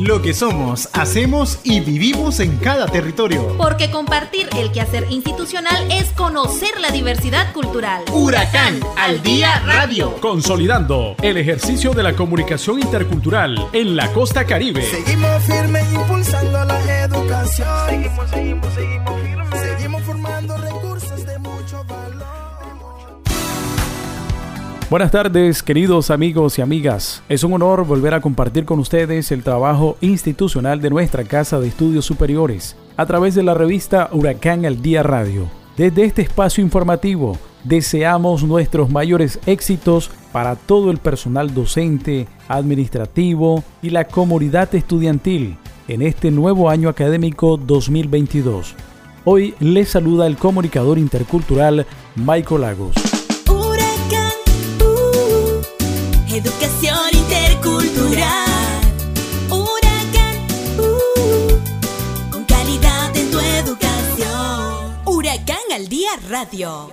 Lo 0.00 0.22
que 0.22 0.32
somos, 0.32 0.88
hacemos 0.94 1.58
y 1.62 1.80
vivimos 1.80 2.40
en 2.40 2.56
cada 2.56 2.86
territorio. 2.86 3.54
Porque 3.58 3.90
compartir 3.90 4.48
el 4.56 4.72
quehacer 4.72 5.06
institucional 5.10 5.90
es 5.92 6.08
conocer 6.12 6.80
la 6.80 6.90
diversidad 6.90 7.52
cultural. 7.52 8.02
Huracán 8.10 8.80
al 8.96 9.22
día 9.22 9.60
radio. 9.66 10.14
Consolidando 10.22 11.16
el 11.20 11.36
ejercicio 11.36 11.92
de 11.92 12.02
la 12.02 12.16
comunicación 12.16 12.80
intercultural 12.80 13.68
en 13.74 13.94
la 13.94 14.10
costa 14.14 14.46
caribe. 14.46 14.82
Seguimos 14.82 15.42
firmes 15.44 15.92
impulsando 15.92 16.64
la 16.64 17.02
educación. 17.02 17.68
Seguimos, 17.90 18.30
seguimos, 18.30 18.74
seguimos 18.74 19.29
Buenas 24.90 25.12
tardes, 25.12 25.62
queridos 25.62 26.10
amigos 26.10 26.58
y 26.58 26.62
amigas. 26.62 27.22
Es 27.28 27.44
un 27.44 27.52
honor 27.52 27.86
volver 27.86 28.12
a 28.12 28.20
compartir 28.20 28.64
con 28.64 28.80
ustedes 28.80 29.30
el 29.30 29.44
trabajo 29.44 29.96
institucional 30.00 30.80
de 30.80 30.90
nuestra 30.90 31.22
Casa 31.22 31.60
de 31.60 31.68
Estudios 31.68 32.04
Superiores 32.04 32.74
a 32.96 33.06
través 33.06 33.36
de 33.36 33.44
la 33.44 33.54
revista 33.54 34.08
Huracán 34.10 34.66
al 34.66 34.82
Día 34.82 35.04
Radio. 35.04 35.48
Desde 35.76 36.02
este 36.02 36.22
espacio 36.22 36.64
informativo, 36.64 37.38
deseamos 37.62 38.42
nuestros 38.42 38.90
mayores 38.90 39.38
éxitos 39.46 40.10
para 40.32 40.56
todo 40.56 40.90
el 40.90 40.98
personal 40.98 41.54
docente, 41.54 42.26
administrativo 42.48 43.62
y 43.82 43.90
la 43.90 44.08
comunidad 44.08 44.74
estudiantil 44.74 45.56
en 45.86 46.02
este 46.02 46.32
nuevo 46.32 46.68
año 46.68 46.88
académico 46.88 47.58
2022. 47.58 48.74
Hoy 49.24 49.54
les 49.60 49.90
saluda 49.90 50.26
el 50.26 50.36
comunicador 50.36 50.98
intercultural 50.98 51.86
Michael 52.16 52.62
Lagos. 52.62 53.09
Educación 56.42 56.96
intercultural. 57.12 58.80
Huracán. 59.50 60.36
Uh, 60.78 62.30
con 62.32 62.44
calidad 62.44 63.14
en 63.14 63.30
tu 63.30 63.38
educación. 63.38 64.94
Huracán 65.04 65.58
al 65.74 65.88
día 65.88 66.08
radio. 66.30 66.90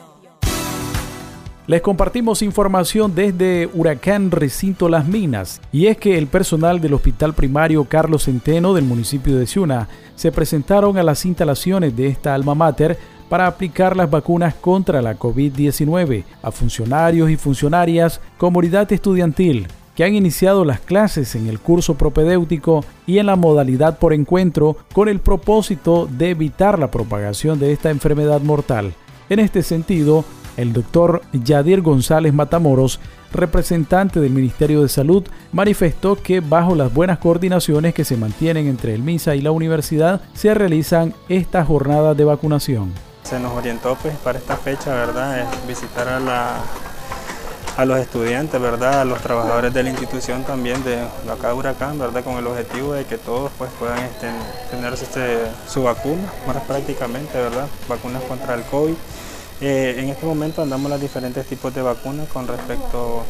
Les 1.65 1.81
compartimos 1.81 2.41
información 2.41 3.15
desde 3.15 3.69
Huracán 3.73 4.31
Recinto 4.31 4.89
Las 4.89 5.07
Minas 5.07 5.61
y 5.71 5.87
es 5.87 5.95
que 5.95 6.17
el 6.17 6.27
personal 6.27 6.81
del 6.81 6.95
Hospital 6.95 7.33
Primario 7.33 7.85
Carlos 7.85 8.23
Centeno 8.23 8.73
del 8.73 8.83
municipio 8.83 9.37
de 9.37 9.47
Ciuna 9.47 9.87
se 10.15 10.33
presentaron 10.33 10.97
a 10.97 11.03
las 11.03 11.25
instalaciones 11.25 11.95
de 11.95 12.07
esta 12.07 12.33
alma 12.33 12.53
mater 12.53 12.97
para 13.29 13.47
aplicar 13.47 13.95
las 13.95 14.09
vacunas 14.09 14.53
contra 14.55 15.01
la 15.01 15.17
COVID-19 15.17 16.23
a 16.41 16.51
funcionarios 16.51 17.29
y 17.29 17.37
funcionarias, 17.37 18.21
comunidad 18.37 18.91
estudiantil, 18.91 19.67
que 19.95 20.03
han 20.03 20.13
iniciado 20.13 20.63
las 20.63 20.79
clases 20.79 21.33
en 21.35 21.47
el 21.47 21.59
curso 21.59 21.95
propedéutico 21.95 22.85
y 23.07 23.17
en 23.17 23.25
la 23.25 23.35
modalidad 23.35 23.97
por 23.97 24.13
encuentro 24.13 24.77
con 24.93 25.09
el 25.09 25.19
propósito 25.19 26.07
de 26.09 26.29
evitar 26.29 26.77
la 26.77 26.91
propagación 26.91 27.57
de 27.59 27.71
esta 27.71 27.89
enfermedad 27.89 28.41
mortal. 28.41 28.93
En 29.29 29.39
este 29.39 29.63
sentido, 29.63 30.23
el 30.55 30.73
doctor 30.73 31.21
Yadir 31.33 31.81
González 31.81 32.33
Matamoros, 32.33 32.99
representante 33.31 34.19
del 34.19 34.31
Ministerio 34.31 34.81
de 34.81 34.89
Salud, 34.89 35.23
manifestó 35.51 36.15
que 36.15 36.41
bajo 36.41 36.75
las 36.75 36.93
buenas 36.93 37.19
coordinaciones 37.19 37.93
que 37.93 38.05
se 38.05 38.17
mantienen 38.17 38.67
entre 38.67 38.93
el 38.93 39.01
MISA 39.01 39.35
y 39.35 39.41
la 39.41 39.51
universidad, 39.51 40.21
se 40.33 40.53
realizan 40.53 41.13
estas 41.29 41.67
jornadas 41.67 42.15
de 42.17 42.23
vacunación. 42.23 43.06
Se 43.27 43.39
nos 43.39 43.51
orientó 43.51 43.97
pues 44.01 44.15
para 44.17 44.39
esta 44.39 44.55
fecha, 44.55 44.93
¿verdad? 44.93 45.39
Es 45.39 45.67
visitar 45.67 46.07
a, 46.07 46.17
la, 46.17 46.61
a 47.75 47.83
los 47.83 47.99
estudiantes, 47.99 48.61
¿verdad? 48.61 49.01
A 49.01 49.05
los 49.05 49.19
trabajadores 49.21 49.73
de 49.73 49.83
la 49.83 49.89
institución 49.89 50.45
también 50.45 50.81
de, 50.85 51.01
acá 51.29 51.49
de 51.49 51.53
Huracán, 51.53 51.99
¿verdad? 51.99 52.23
Con 52.23 52.37
el 52.37 52.47
objetivo 52.47 52.93
de 52.93 53.03
que 53.03 53.17
todos 53.17 53.51
pues 53.57 53.69
puedan 53.79 53.99
este, 53.99 54.29
tener 54.71 54.93
este, 54.93 55.39
su 55.67 55.83
vacuna, 55.83 56.23
más 56.47 56.55
prácticamente, 56.63 57.37
¿verdad? 57.37 57.67
Vacunas 57.89 58.23
contra 58.23 58.53
el 58.53 58.63
COVID. 58.63 58.95
Eh, 59.59 59.95
en 59.97 60.07
este 60.07 60.25
momento 60.25 60.61
andamos 60.61 60.89
los 60.89 61.01
diferentes 61.01 61.45
tipos 61.47 61.75
de 61.75 61.81
vacunas 61.81 62.29
con 62.29 62.47
respecto 62.47 63.25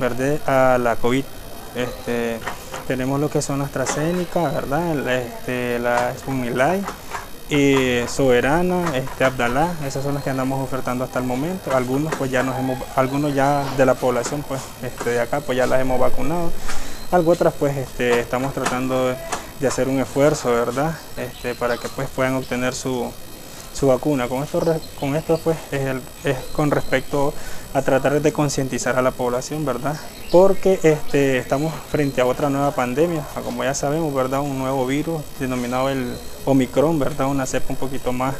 ¿verdad? 0.00 0.38
a 0.46 0.78
la 0.78 0.96
COVID. 0.96 1.24
Este, 1.74 2.38
tenemos 2.88 3.20
lo 3.20 3.28
que 3.28 3.42
son 3.42 3.60
AstraZeneca, 3.60 4.48
¿verdad? 4.48 5.06
Este, 5.06 5.78
la 5.80 6.14
Sputnik 6.16 6.54
Soberana, 8.08 8.96
este, 8.96 9.24
Abdalá, 9.24 9.74
esas 9.86 10.02
son 10.02 10.14
las 10.14 10.24
que 10.24 10.30
andamos 10.30 10.62
ofertando 10.62 11.04
hasta 11.04 11.18
el 11.18 11.24
momento. 11.24 11.76
Algunos 11.76 12.14
pues 12.16 12.30
ya 12.30 12.42
nos 12.42 12.58
hemos, 12.58 12.78
algunos 12.96 13.34
ya 13.34 13.64
de 13.76 13.86
la 13.86 13.94
población 13.94 14.44
pues 14.46 14.60
este, 14.82 15.10
de 15.10 15.20
acá 15.20 15.40
pues 15.40 15.58
ya 15.58 15.66
las 15.66 15.80
hemos 15.80 16.00
vacunado. 16.00 16.50
Algunas 17.10 17.38
otras 17.38 17.54
pues 17.58 17.76
este, 17.76 18.20
estamos 18.20 18.54
tratando 18.54 19.14
de 19.60 19.68
hacer 19.68 19.88
un 19.88 20.00
esfuerzo, 20.00 20.50
¿verdad? 20.52 20.96
Este, 21.16 21.54
para 21.54 21.76
que 21.76 21.88
pues 21.88 22.08
puedan 22.08 22.34
obtener 22.34 22.74
su, 22.74 23.12
su 23.74 23.88
vacuna. 23.88 24.28
Con 24.28 24.42
esto, 24.42 24.62
con 24.98 25.16
esto 25.16 25.38
pues 25.42 25.58
es, 25.70 25.96
es, 26.24 26.36
con 26.52 26.70
respecto 26.70 27.34
a 27.74 27.82
tratar 27.82 28.22
de 28.22 28.32
concientizar 28.32 28.96
a 28.96 29.02
la 29.02 29.10
población, 29.10 29.64
¿verdad? 29.64 29.96
Porque 30.30 30.78
este, 30.82 31.38
estamos 31.38 31.74
frente 31.90 32.20
a 32.20 32.26
otra 32.26 32.48
nueva 32.48 32.70
pandemia, 32.70 33.24
como 33.44 33.64
ya 33.64 33.74
sabemos, 33.74 34.14
¿verdad? 34.14 34.40
Un 34.40 34.58
nuevo 34.58 34.86
virus 34.86 35.22
denominado 35.38 35.90
el 35.90 36.14
Omicron, 36.44 36.98
¿verdad? 36.98 37.26
Una 37.26 37.46
cepa 37.46 37.66
un 37.70 37.76
poquito 37.76 38.12
más 38.12 38.34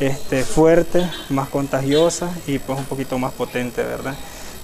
este, 0.00 0.42
fuerte, 0.42 1.08
más 1.28 1.48
contagiosa 1.48 2.30
y 2.46 2.58
pues 2.58 2.78
un 2.78 2.86
poquito 2.86 3.18
más 3.18 3.32
potente, 3.32 3.82
¿verdad? 3.82 4.14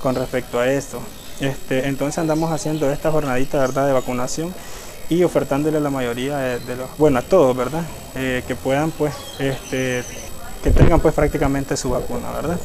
Con 0.03 0.15
respecto 0.15 0.59
a 0.59 0.71
esto. 0.71 0.99
Este, 1.41 1.87
entonces 1.89 2.19
andamos 2.19 2.51
haciendo 2.53 2.91
esta 2.91 3.11
jornadita, 3.11 3.59
¿verdad? 3.59 3.87
De 3.87 3.93
vacunación 3.93 4.55
y 5.11 5.25
ofertándole 5.25 5.77
a 5.77 5.81
la 5.81 5.91
mayoría 5.91 6.39
de, 6.39 6.77
los, 6.77 6.89
bueno, 6.97 7.19
a 7.19 7.23
todos, 7.23 7.55
¿verdad? 7.57 7.83
Eh, 8.15 8.43
que 8.47 8.55
puedan, 8.55 8.93
pues, 8.93 9.13
este, 9.41 10.05
que 10.63 10.71
tengan, 10.71 11.01
pues, 11.01 11.13
prácticamente 11.13 11.77
su 11.77 11.91
vacuna, 11.91 12.31
¿verdad? 12.31 12.59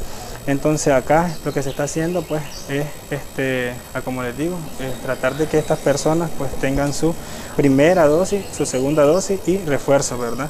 Entonces 0.47 0.93
acá 0.93 1.35
lo 1.43 1.51
que 1.51 1.63
se 1.63 1.71
está 1.71 1.83
haciendo, 1.83 2.21
pues, 2.21 2.43
es, 2.69 2.85
este, 3.09 3.73
como 4.03 4.21
les 4.21 4.37
digo, 4.37 4.57
tratar 5.01 5.33
de 5.35 5.47
que 5.47 5.57
estas 5.57 5.79
personas, 5.79 6.29
pues, 6.37 6.51
tengan 6.61 6.93
su 6.93 7.15
primera 7.55 8.05
dosis, 8.05 8.45
su 8.55 8.67
segunda 8.67 9.03
dosis 9.03 9.39
y 9.47 9.57
refuerzo, 9.57 10.19
¿verdad? 10.19 10.49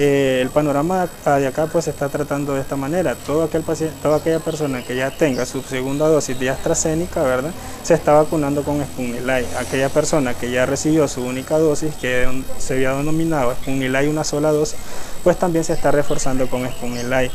Eh, 0.00 0.38
el 0.40 0.50
panorama 0.50 1.08
de 1.24 1.46
acá 1.48 1.66
pues 1.66 1.86
se 1.86 1.90
está 1.90 2.08
tratando 2.08 2.54
de 2.54 2.60
esta 2.60 2.76
manera. 2.76 3.16
Todo 3.26 3.42
aquel 3.42 3.62
paciente, 3.62 3.96
toda 4.00 4.18
aquella 4.18 4.38
persona 4.38 4.84
que 4.84 4.94
ya 4.94 5.10
tenga 5.10 5.44
su 5.44 5.60
segunda 5.62 6.06
dosis 6.06 6.38
de 6.38 6.50
AstraZeneca, 6.50 7.20
¿verdad? 7.24 7.50
Se 7.82 7.94
está 7.94 8.12
vacunando 8.12 8.62
con 8.62 8.80
Sputnik 8.80 9.28
Aquella 9.58 9.88
persona 9.88 10.34
que 10.34 10.52
ya 10.52 10.66
recibió 10.66 11.08
su 11.08 11.24
única 11.24 11.58
dosis, 11.58 11.96
que 11.96 12.28
se 12.58 12.74
había 12.74 12.92
denominado 12.92 13.52
Sputnik 13.54 14.08
una 14.08 14.22
sola 14.22 14.52
dosis, 14.52 14.78
pues 15.24 15.36
también 15.36 15.64
se 15.64 15.72
está 15.72 15.90
reforzando 15.90 16.48
con 16.48 16.64
Sputnik 16.64 17.32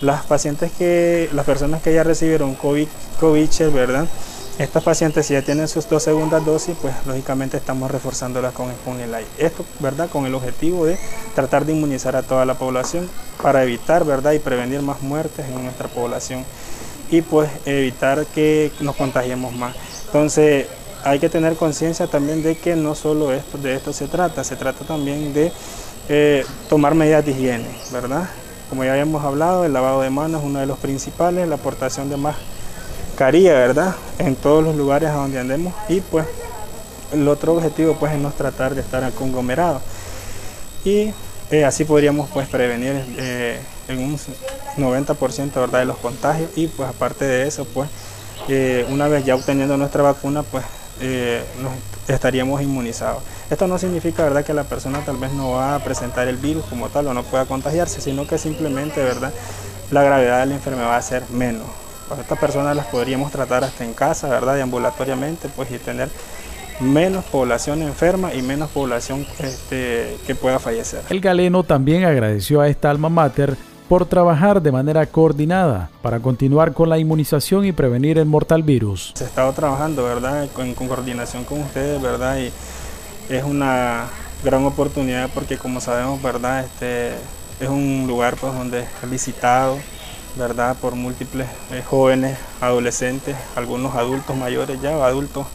Las 0.00 0.24
pacientes 0.24 0.70
que, 0.70 1.28
las 1.32 1.44
personas 1.44 1.82
que 1.82 1.92
ya 1.92 2.04
recibieron 2.04 2.54
COVID, 2.54 2.86
COVID 3.18 3.50
¿verdad? 3.72 4.06
Estas 4.56 4.84
pacientes 4.84 5.26
si 5.26 5.32
ya 5.34 5.42
tienen 5.42 5.66
sus 5.66 5.88
dos 5.88 6.04
segundas 6.04 6.44
dosis, 6.44 6.76
pues 6.80 6.94
lógicamente 7.06 7.56
estamos 7.56 7.90
reforzándolas 7.90 8.52
con 8.52 8.70
Sputnik 8.70 9.08
Esto, 9.36 9.64
¿verdad? 9.80 10.08
Con 10.08 10.26
el 10.26 10.34
objetivo 10.36 10.86
de 10.86 10.96
tratar 11.34 11.66
de 11.66 11.72
inmunizar 11.72 12.14
a 12.14 12.22
toda 12.22 12.44
la 12.44 12.54
población 12.54 13.10
para 13.42 13.64
evitar, 13.64 14.04
¿verdad? 14.04 14.30
Y 14.30 14.38
prevenir 14.38 14.80
más 14.80 15.02
muertes 15.02 15.44
en 15.46 15.64
nuestra 15.64 15.88
población 15.88 16.44
y 17.10 17.20
pues 17.22 17.50
evitar 17.66 18.26
que 18.26 18.70
nos 18.78 18.94
contagiemos 18.94 19.52
más. 19.54 19.74
Entonces 20.06 20.68
hay 21.02 21.18
que 21.18 21.28
tener 21.28 21.56
conciencia 21.56 22.06
también 22.06 22.44
de 22.44 22.56
que 22.56 22.76
no 22.76 22.94
solo 22.94 23.32
esto, 23.32 23.58
de 23.58 23.74
esto 23.74 23.92
se 23.92 24.06
trata, 24.06 24.44
se 24.44 24.54
trata 24.54 24.84
también 24.84 25.34
de 25.34 25.50
eh, 26.08 26.46
tomar 26.68 26.94
medidas 26.94 27.26
de 27.26 27.32
higiene, 27.32 27.66
¿verdad? 27.92 28.28
Como 28.70 28.84
ya 28.84 28.92
habíamos 28.92 29.24
hablado, 29.24 29.64
el 29.64 29.72
lavado 29.72 30.00
de 30.00 30.10
manos 30.10 30.42
es 30.42 30.46
uno 30.46 30.60
de 30.60 30.66
los 30.66 30.78
principales, 30.78 31.48
la 31.48 31.56
aportación 31.56 32.08
de 32.08 32.16
más 32.16 32.36
caría, 33.14 33.54
¿verdad? 33.54 33.94
En 34.18 34.36
todos 34.36 34.62
los 34.62 34.76
lugares 34.76 35.10
a 35.10 35.14
donde 35.14 35.38
andemos 35.38 35.74
y 35.88 36.00
pues 36.00 36.26
el 37.12 37.26
otro 37.28 37.54
objetivo 37.54 37.96
pues 37.98 38.12
es 38.12 38.18
no 38.18 38.30
tratar 38.30 38.74
de 38.74 38.80
estar 38.80 39.10
conglomerados 39.12 39.82
y 40.84 41.12
eh, 41.50 41.64
así 41.64 41.84
podríamos 41.84 42.28
pues 42.30 42.48
prevenir 42.48 43.04
eh, 43.16 43.60
en 43.88 43.98
un 44.00 44.18
90% 44.76 45.52
¿verdad? 45.54 45.80
de 45.80 45.84
los 45.84 45.96
contagios 45.98 46.50
y 46.56 46.66
pues 46.66 46.88
aparte 46.88 47.24
de 47.24 47.46
eso 47.46 47.64
pues 47.64 47.88
eh, 48.48 48.86
una 48.90 49.08
vez 49.08 49.24
ya 49.24 49.34
obteniendo 49.34 49.76
nuestra 49.76 50.02
vacuna 50.02 50.42
pues 50.42 50.64
nos 51.60 51.72
estaríamos 52.08 52.62
inmunizados. 52.62 53.22
Esto 53.50 53.66
no 53.66 53.78
significa 53.78 54.22
verdad 54.22 54.44
que 54.44 54.54
la 54.54 54.62
persona 54.62 55.04
tal 55.04 55.16
vez 55.16 55.32
no 55.32 55.50
va 55.50 55.74
a 55.74 55.78
presentar 55.80 56.28
el 56.28 56.36
virus 56.36 56.64
como 56.66 56.88
tal 56.88 57.08
o 57.08 57.14
no 57.14 57.24
pueda 57.24 57.46
contagiarse, 57.46 58.00
sino 58.00 58.26
que 58.28 58.38
simplemente 58.38 59.02
verdad 59.02 59.32
la 59.90 60.02
gravedad 60.02 60.40
de 60.40 60.46
la 60.46 60.54
enfermedad 60.54 60.88
va 60.88 60.96
a 60.96 61.02
ser 61.02 61.28
menos. 61.30 61.66
Para 62.08 62.22
estas 62.22 62.38
personas 62.38 62.76
las 62.76 62.86
podríamos 62.86 63.32
tratar 63.32 63.64
hasta 63.64 63.84
en 63.84 63.94
casa, 63.94 64.28
¿verdad? 64.28 64.56
Y 64.56 64.60
ambulatoriamente, 64.60 65.48
pues 65.48 65.70
y 65.70 65.78
tener 65.78 66.08
menos 66.80 67.24
población 67.24 67.82
enferma 67.82 68.34
y 68.34 68.42
menos 68.42 68.70
población 68.70 69.26
este, 69.38 70.16
que 70.26 70.34
pueda 70.34 70.58
fallecer. 70.58 71.02
El 71.08 71.20
galeno 71.20 71.62
también 71.62 72.04
agradeció 72.04 72.60
a 72.60 72.68
esta 72.68 72.90
alma 72.90 73.08
mater 73.08 73.56
por 73.88 74.06
trabajar 74.06 74.62
de 74.62 74.72
manera 74.72 75.06
coordinada 75.06 75.90
para 76.02 76.18
continuar 76.20 76.72
con 76.72 76.88
la 76.88 76.98
inmunización 76.98 77.64
y 77.66 77.72
prevenir 77.72 78.18
el 78.18 78.26
mortal 78.26 78.62
virus. 78.62 79.12
Se 79.14 79.24
ha 79.24 79.26
estado 79.26 79.52
trabajando, 79.52 80.04
¿verdad? 80.04 80.48
En, 80.58 80.74
coordinación 80.74 81.44
con 81.44 81.60
ustedes, 81.60 82.00
¿verdad? 82.00 82.38
Y 82.38 82.50
es 83.32 83.44
una 83.44 84.06
gran 84.42 84.64
oportunidad 84.64 85.30
porque 85.32 85.58
como 85.58 85.80
sabemos, 85.80 86.22
¿verdad? 86.22 86.64
Este, 86.64 87.12
es 87.60 87.68
un 87.68 88.06
lugar 88.06 88.36
pues, 88.36 88.52
donde 88.54 88.80
es 88.80 89.10
visitado, 89.10 89.78
¿verdad? 90.36 90.76
Por 90.80 90.94
múltiples 90.94 91.46
eh, 91.70 91.82
jóvenes, 91.86 92.38
adolescentes, 92.60 93.36
algunos 93.56 93.94
adultos 93.94 94.36
mayores 94.36 94.80
ya, 94.80 94.92
adultos 95.04 95.46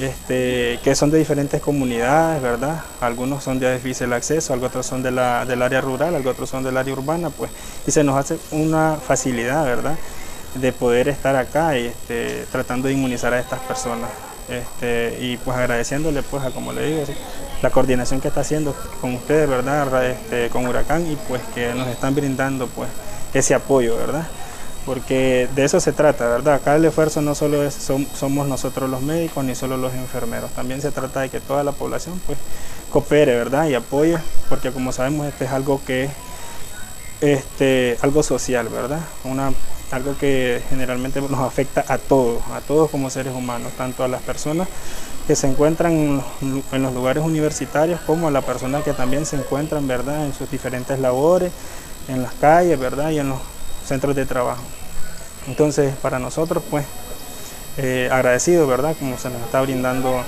este, 0.00 0.80
que 0.82 0.94
son 0.94 1.10
de 1.10 1.18
diferentes 1.18 1.60
comunidades, 1.60 2.40
¿verdad? 2.40 2.80
Algunos 3.00 3.44
son 3.44 3.58
de 3.58 3.72
difícil 3.74 4.12
acceso, 4.12 4.54
otros 4.54 4.86
son 4.86 5.02
de 5.02 5.10
la, 5.10 5.44
del 5.44 5.60
área 5.60 5.82
rural, 5.82 6.26
otros 6.26 6.48
son 6.48 6.64
del 6.64 6.76
área 6.76 6.92
urbana, 6.94 7.28
pues, 7.28 7.50
y 7.86 7.90
se 7.90 8.02
nos 8.02 8.16
hace 8.16 8.38
una 8.50 8.96
facilidad, 8.96 9.64
¿verdad? 9.64 9.96
De 10.54 10.72
poder 10.72 11.08
estar 11.08 11.36
acá 11.36 11.76
y 11.76 11.86
este, 11.88 12.46
tratando 12.50 12.88
de 12.88 12.94
inmunizar 12.94 13.34
a 13.34 13.40
estas 13.40 13.60
personas. 13.60 14.08
Este, 14.48 15.18
y 15.20 15.36
pues 15.36 15.56
agradeciéndole, 15.56 16.22
pues, 16.22 16.42
a, 16.44 16.50
como 16.50 16.72
le 16.72 16.86
digo, 16.86 17.04
la 17.62 17.70
coordinación 17.70 18.20
que 18.20 18.28
está 18.28 18.40
haciendo 18.40 18.74
con 19.00 19.14
ustedes, 19.14 19.48
¿verdad? 19.48 20.10
Este, 20.10 20.48
con 20.48 20.66
Huracán 20.66 21.06
y 21.10 21.16
pues 21.28 21.42
que 21.54 21.74
nos 21.74 21.88
están 21.88 22.14
brindando, 22.14 22.66
pues, 22.68 22.88
ese 23.32 23.54
apoyo, 23.54 23.96
¿verdad? 23.96 24.26
porque 24.86 25.48
de 25.54 25.64
eso 25.64 25.78
se 25.78 25.92
trata, 25.92 26.26
¿verdad? 26.28 26.54
Acá 26.54 26.76
el 26.76 26.84
esfuerzo 26.84 27.20
no 27.20 27.34
solo 27.34 27.62
es, 27.62 27.74
somos 27.74 28.48
nosotros 28.48 28.88
los 28.88 29.02
médicos 29.02 29.44
ni 29.44 29.54
solo 29.54 29.76
los 29.76 29.92
enfermeros, 29.94 30.50
también 30.52 30.80
se 30.80 30.90
trata 30.90 31.20
de 31.20 31.28
que 31.28 31.40
toda 31.40 31.62
la 31.62 31.72
población 31.72 32.20
pues 32.26 32.38
coopere, 32.90 33.36
¿verdad? 33.36 33.68
Y 33.68 33.74
apoye, 33.74 34.18
porque 34.48 34.72
como 34.72 34.92
sabemos 34.92 35.26
este 35.26 35.44
es 35.44 35.52
algo 35.52 35.80
que 35.84 36.08
este 37.20 37.98
algo 38.02 38.22
social, 38.22 38.68
¿verdad? 38.68 39.00
Una 39.24 39.52
algo 39.90 40.16
que 40.16 40.62
generalmente 40.70 41.20
nos 41.20 41.40
afecta 41.40 41.84
a 41.88 41.98
todos, 41.98 42.42
a 42.52 42.60
todos 42.60 42.90
como 42.90 43.10
seres 43.10 43.34
humanos, 43.34 43.72
tanto 43.76 44.04
a 44.04 44.08
las 44.08 44.22
personas 44.22 44.68
que 45.26 45.36
se 45.36 45.48
encuentran 45.48 46.22
en 46.40 46.82
los 46.82 46.94
lugares 46.94 47.22
universitarios 47.24 48.00
como 48.00 48.28
a 48.28 48.30
las 48.30 48.44
personas 48.44 48.82
que 48.82 48.92
también 48.92 49.26
se 49.26 49.36
encuentran, 49.36 49.86
¿verdad? 49.86 50.26
En 50.26 50.32
sus 50.32 50.50
diferentes 50.50 50.98
labores, 50.98 51.52
en 52.10 52.22
las 52.22 52.34
calles, 52.34 52.78
¿verdad? 52.78 53.10
Y 53.10 53.18
en 53.18 53.28
los 53.28 53.38
centros 53.84 54.14
de 54.16 54.26
trabajo. 54.26 54.62
Entonces, 55.46 55.94
para 55.96 56.18
nosotros, 56.18 56.62
pues, 56.68 56.84
eh, 57.78 58.08
agradecido, 58.10 58.66
¿verdad? 58.66 58.94
Como 58.98 59.16
se 59.16 59.30
nos 59.30 59.40
está 59.42 59.60
brindando 59.62 60.22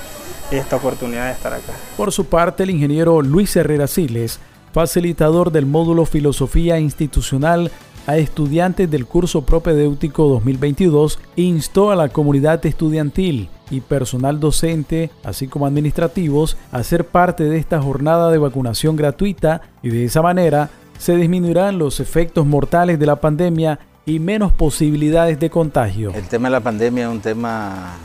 esta 0.51 0.77
oportunidad 0.77 1.27
de 1.27 1.33
estar 1.33 1.53
acá. 1.53 1.73
Por 1.97 2.13
su 2.13 2.27
parte, 2.27 2.63
el 2.63 2.71
ingeniero 2.71 3.21
Luis 3.23 3.55
Herrera 3.57 3.87
Siles, 3.87 4.39
facilitador 4.73 5.51
del 5.51 5.67
módulo 5.67 6.07
Filosofía 6.07 6.79
Institucional 6.79 7.71
a 8.07 8.17
estudiantes 8.17 8.91
del 8.91 9.07
curso 9.07 9.43
propedéutico 9.43 10.29
2022, 10.29 11.19
instó 11.37 11.91
a 11.91 11.97
la 11.97 12.09
comunidad 12.09 12.65
estudiantil 12.67 13.49
y 13.71 13.81
personal 13.81 14.41
docente, 14.41 15.11
así 15.25 15.47
como 15.47 15.67
administrativos, 15.67 16.57
a 16.73 16.83
ser 16.83 17.07
parte 17.07 17.45
de 17.45 17.59
esta 17.59 17.81
jornada 17.81 18.31
de 18.31 18.39
vacunación 18.39 18.97
gratuita 18.97 19.63
y 19.83 19.91
de 19.91 20.05
esa 20.05 20.21
manera 20.21 20.71
se 21.03 21.17
disminuirán 21.17 21.79
los 21.79 21.99
efectos 21.99 22.47
mortales 22.47 22.97
de 22.97 23.07
la 23.07 23.17
pandemia 23.17 23.77
y 24.07 24.21
menos 24.21 24.53
posibilidades 24.53 25.41
de 25.41 25.51
contagio. 25.51 26.13
El 26.15 26.29
tema 26.29 26.47
de 26.47 26.53
la 26.53 26.61
pandemia 26.61 27.07
es 27.07 27.11
un 27.11 27.21
tema 27.21 27.97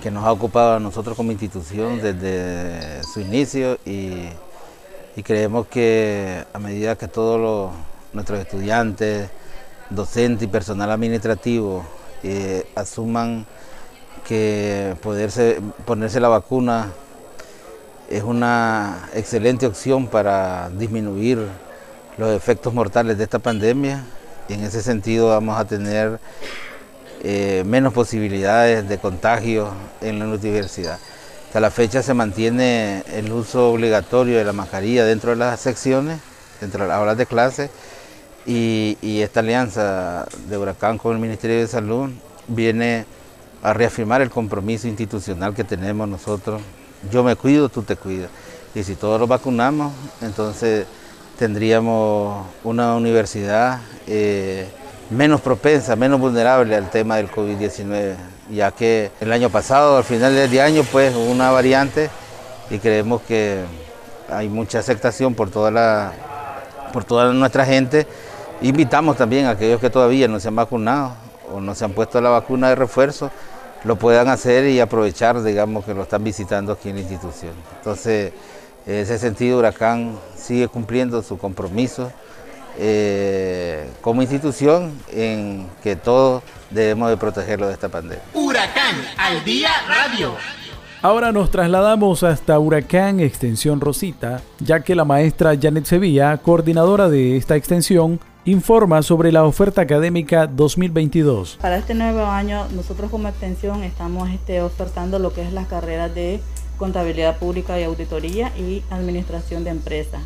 que 0.00 0.12
nos 0.12 0.22
ha 0.24 0.30
ocupado 0.30 0.76
a 0.76 0.78
nosotros 0.78 1.16
como 1.16 1.32
institución 1.32 2.00
desde 2.00 3.02
su 3.02 3.18
inicio 3.18 3.78
y, 3.84 4.28
creemos 5.24 5.66
que 5.66 6.44
a 6.52 6.58
medida 6.60 6.94
que 6.94 7.08
todos 7.08 7.72
nuestros 8.12 8.38
estudiantes, 8.38 9.28
docentes 9.90 10.44
y 10.44 10.46
personal 10.46 10.92
administrativo 10.92 11.84
eh, 12.22 12.64
asuman 12.76 13.44
que 14.24 14.94
ponerse 15.02 16.20
la 16.20 16.28
vacuna 16.28 16.92
es 18.08 18.22
una 18.22 19.08
excelente 19.14 19.66
opción 19.66 20.06
para 20.06 20.70
disminuir 20.70 21.65
los 22.18 22.34
efectos 22.34 22.72
mortales 22.72 23.18
de 23.18 23.24
esta 23.24 23.38
pandemia 23.38 24.02
y 24.48 24.54
en 24.54 24.64
ese 24.64 24.82
sentido 24.82 25.28
vamos 25.28 25.58
a 25.58 25.64
tener 25.64 26.18
eh, 27.22 27.62
menos 27.66 27.92
posibilidades 27.92 28.88
de 28.88 28.98
contagio 28.98 29.70
en 30.00 30.18
la 30.18 30.26
universidad. 30.26 30.98
Hasta 31.46 31.60
la 31.60 31.70
fecha 31.70 32.02
se 32.02 32.14
mantiene 32.14 33.02
el 33.12 33.32
uso 33.32 33.70
obligatorio 33.70 34.38
de 34.38 34.44
la 34.44 34.52
mascarilla 34.52 35.04
dentro 35.04 35.30
de 35.30 35.36
las 35.36 35.60
secciones, 35.60 36.20
dentro 36.60 36.82
de 36.82 36.88
las 36.88 36.98
aulas 36.98 37.16
de 37.16 37.26
clase 37.26 37.70
y 38.46 39.20
esta 39.22 39.40
alianza 39.40 40.26
de 40.48 40.56
Huracán 40.56 40.98
con 40.98 41.12
el 41.14 41.18
Ministerio 41.18 41.58
de 41.58 41.66
Salud 41.66 42.10
viene 42.46 43.04
a 43.62 43.72
reafirmar 43.72 44.22
el 44.22 44.30
compromiso 44.30 44.86
institucional 44.86 45.54
que 45.54 45.64
tenemos 45.64 46.08
nosotros. 46.08 46.62
Yo 47.10 47.24
me 47.24 47.34
cuido, 47.34 47.68
tú 47.68 47.82
te 47.82 47.96
cuidas. 47.96 48.30
Y 48.74 48.84
si 48.84 48.94
todos 48.94 49.18
los 49.18 49.28
vacunamos, 49.28 49.92
entonces 50.20 50.86
tendríamos 51.38 52.46
una 52.64 52.94
universidad 52.94 53.80
eh, 54.06 54.68
menos 55.10 55.40
propensa, 55.40 55.94
menos 55.96 56.18
vulnerable 56.18 56.74
al 56.74 56.90
tema 56.90 57.16
del 57.16 57.30
COVID-19, 57.30 58.14
ya 58.50 58.70
que 58.72 59.10
el 59.20 59.32
año 59.32 59.50
pasado, 59.50 59.98
al 59.98 60.04
final 60.04 60.34
del 60.34 60.60
año, 60.60 60.82
pues 60.90 61.14
hubo 61.14 61.30
una 61.30 61.50
variante 61.50 62.10
y 62.70 62.78
creemos 62.78 63.22
que 63.22 63.62
hay 64.30 64.48
mucha 64.48 64.80
aceptación 64.80 65.34
por 65.34 65.50
toda, 65.50 65.70
la, 65.70 66.12
por 66.92 67.04
toda 67.04 67.32
nuestra 67.32 67.64
gente. 67.64 68.06
Invitamos 68.62 69.16
también 69.16 69.46
a 69.46 69.50
aquellos 69.50 69.80
que 69.80 69.90
todavía 69.90 70.26
no 70.28 70.40
se 70.40 70.48
han 70.48 70.56
vacunado 70.56 71.14
o 71.52 71.60
no 71.60 71.74
se 71.74 71.84
han 71.84 71.92
puesto 71.92 72.20
la 72.20 72.30
vacuna 72.30 72.70
de 72.70 72.74
refuerzo, 72.74 73.30
lo 73.84 73.96
puedan 73.96 74.28
hacer 74.28 74.66
y 74.66 74.80
aprovechar, 74.80 75.40
digamos, 75.42 75.84
que 75.84 75.94
lo 75.94 76.02
están 76.02 76.24
visitando 76.24 76.72
aquí 76.72 76.88
en 76.88 76.96
la 76.96 77.02
institución. 77.02 77.52
Entonces, 77.78 78.32
en 78.32 78.65
ese 78.86 79.18
sentido, 79.18 79.58
Huracán 79.58 80.16
sigue 80.36 80.68
cumpliendo 80.68 81.22
su 81.22 81.38
compromiso 81.38 82.12
eh, 82.78 83.88
como 84.00 84.22
institución 84.22 84.92
en 85.12 85.66
que 85.82 85.96
todos 85.96 86.42
debemos 86.70 87.08
de 87.10 87.16
protegerlo 87.16 87.66
de 87.66 87.72
esta 87.72 87.88
pandemia. 87.88 88.22
Huracán 88.34 88.96
al 89.18 89.42
día 89.44 89.70
radio. 89.88 90.34
Ahora 91.02 91.32
nos 91.32 91.50
trasladamos 91.50 92.22
hasta 92.22 92.58
Huracán 92.58 93.20
Extensión 93.20 93.80
Rosita, 93.80 94.40
ya 94.60 94.80
que 94.80 94.94
la 94.94 95.04
maestra 95.04 95.56
Janet 95.60 95.84
Sevilla, 95.84 96.36
coordinadora 96.38 97.08
de 97.08 97.36
esta 97.36 97.56
extensión, 97.56 98.20
informa 98.44 99.02
sobre 99.02 99.32
la 99.32 99.44
oferta 99.44 99.82
académica 99.82 100.46
2022. 100.46 101.58
Para 101.60 101.76
este 101.76 101.94
nuevo 101.94 102.24
año, 102.26 102.66
nosotros 102.74 103.10
como 103.10 103.28
extensión 103.28 103.82
estamos 103.82 104.30
este, 104.30 104.62
ofertando 104.62 105.18
lo 105.18 105.32
que 105.32 105.42
es 105.42 105.52
las 105.52 105.66
carreras 105.66 106.14
de 106.14 106.40
contabilidad 106.76 107.38
pública 107.38 107.78
y 107.80 107.84
auditoría 107.84 108.52
y 108.56 108.82
administración 108.90 109.64
de 109.64 109.70
empresas. 109.70 110.22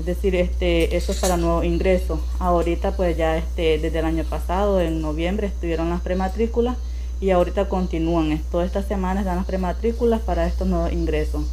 Es 0.00 0.06
decir, 0.06 0.34
este, 0.36 0.96
eso 0.96 1.12
es 1.12 1.18
para 1.18 1.36
nuevo 1.36 1.64
ingreso. 1.64 2.20
Ahorita 2.38 2.92
pues 2.96 3.16
ya 3.16 3.36
este, 3.36 3.78
desde 3.78 3.98
el 3.98 4.04
año 4.04 4.24
pasado, 4.24 4.80
en 4.80 5.00
noviembre, 5.00 5.48
estuvieron 5.48 5.90
las 5.90 6.00
prematrículas 6.00 6.76
y 7.20 7.30
ahorita 7.30 7.68
continúan. 7.68 8.40
Todas 8.50 8.66
estas 8.66 8.86
semanas 8.86 9.24
dan 9.24 9.36
las 9.36 9.46
prematrículas 9.46 10.20
para 10.20 10.46
estos 10.46 10.68
nuevos 10.68 10.92
ingresos. 10.92 11.46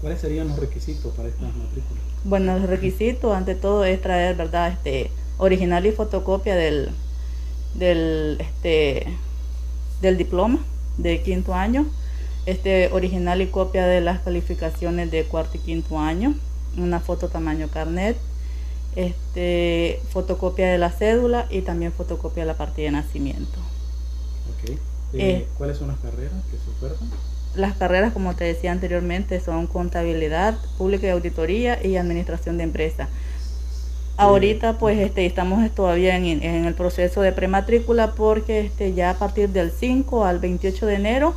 ¿Cuáles 0.00 0.20
serían 0.20 0.48
los 0.48 0.58
requisitos 0.58 1.12
para 1.14 1.28
estas 1.28 1.54
matrículas? 1.54 2.02
Bueno, 2.24 2.56
el 2.56 2.62
requisito 2.62 3.34
ante 3.34 3.54
todo 3.54 3.84
es 3.84 4.00
traer, 4.00 4.34
¿verdad? 4.34 4.72
Este, 4.72 5.10
original 5.36 5.84
y 5.84 5.92
fotocopia 5.92 6.54
del, 6.54 6.90
del, 7.74 8.38
este, 8.40 9.06
del 10.00 10.16
diploma 10.16 10.58
de 10.96 11.22
quinto 11.22 11.54
año 11.54 11.86
este 12.46 12.88
original 12.92 13.42
y 13.42 13.46
copia 13.46 13.86
de 13.86 14.00
las 14.00 14.20
calificaciones 14.20 15.10
de 15.10 15.24
cuarto 15.24 15.56
y 15.56 15.60
quinto 15.60 15.98
año, 15.98 16.34
una 16.76 17.00
foto 17.00 17.28
tamaño 17.28 17.68
carnet, 17.68 18.16
este, 18.96 20.00
fotocopia 20.10 20.70
de 20.70 20.78
la 20.78 20.90
cédula 20.90 21.46
y 21.50 21.62
también 21.62 21.92
fotocopia 21.92 22.42
de 22.42 22.46
la 22.46 22.56
partida 22.56 22.86
de 22.86 22.92
nacimiento. 22.92 23.58
Okay. 24.58 24.74
Eh, 24.74 24.78
eh, 25.14 25.48
¿Cuáles 25.58 25.78
son 25.78 25.88
las 25.88 25.98
carreras 25.98 26.32
que 26.50 26.56
se 26.56 26.86
ofertan? 26.86 27.08
Las 27.54 27.76
carreras, 27.76 28.12
como 28.12 28.34
te 28.34 28.44
decía 28.44 28.70
anteriormente, 28.72 29.40
son 29.40 29.66
contabilidad 29.66 30.56
pública 30.78 31.08
y 31.08 31.10
auditoría 31.10 31.84
y 31.84 31.96
administración 31.96 32.58
de 32.58 32.64
empresas. 32.64 33.08
Ahorita 34.16 34.78
pues 34.78 34.98
este, 34.98 35.24
estamos 35.24 35.68
todavía 35.74 36.14
en, 36.14 36.26
en, 36.26 36.66
el 36.66 36.74
proceso 36.74 37.22
de 37.22 37.32
prematrícula 37.32 38.12
porque 38.14 38.60
este, 38.60 38.92
ya 38.92 39.10
a 39.10 39.14
partir 39.14 39.48
del 39.48 39.70
5 39.70 40.26
al 40.26 40.38
28 40.38 40.86
de 40.86 40.94
enero 40.94 41.34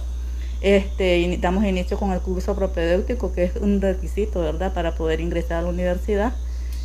este, 0.63 1.37
damos 1.41 1.65
inicio 1.65 1.99
con 1.99 2.13
el 2.13 2.21
curso 2.21 2.55
propedéutico, 2.55 3.33
que 3.33 3.43
es 3.43 3.57
un 3.57 3.81
requisito, 3.81 4.39
¿verdad?, 4.39 4.73
para 4.73 4.95
poder 4.95 5.19
ingresar 5.19 5.59
a 5.59 5.61
la 5.63 5.69
universidad. 5.69 6.33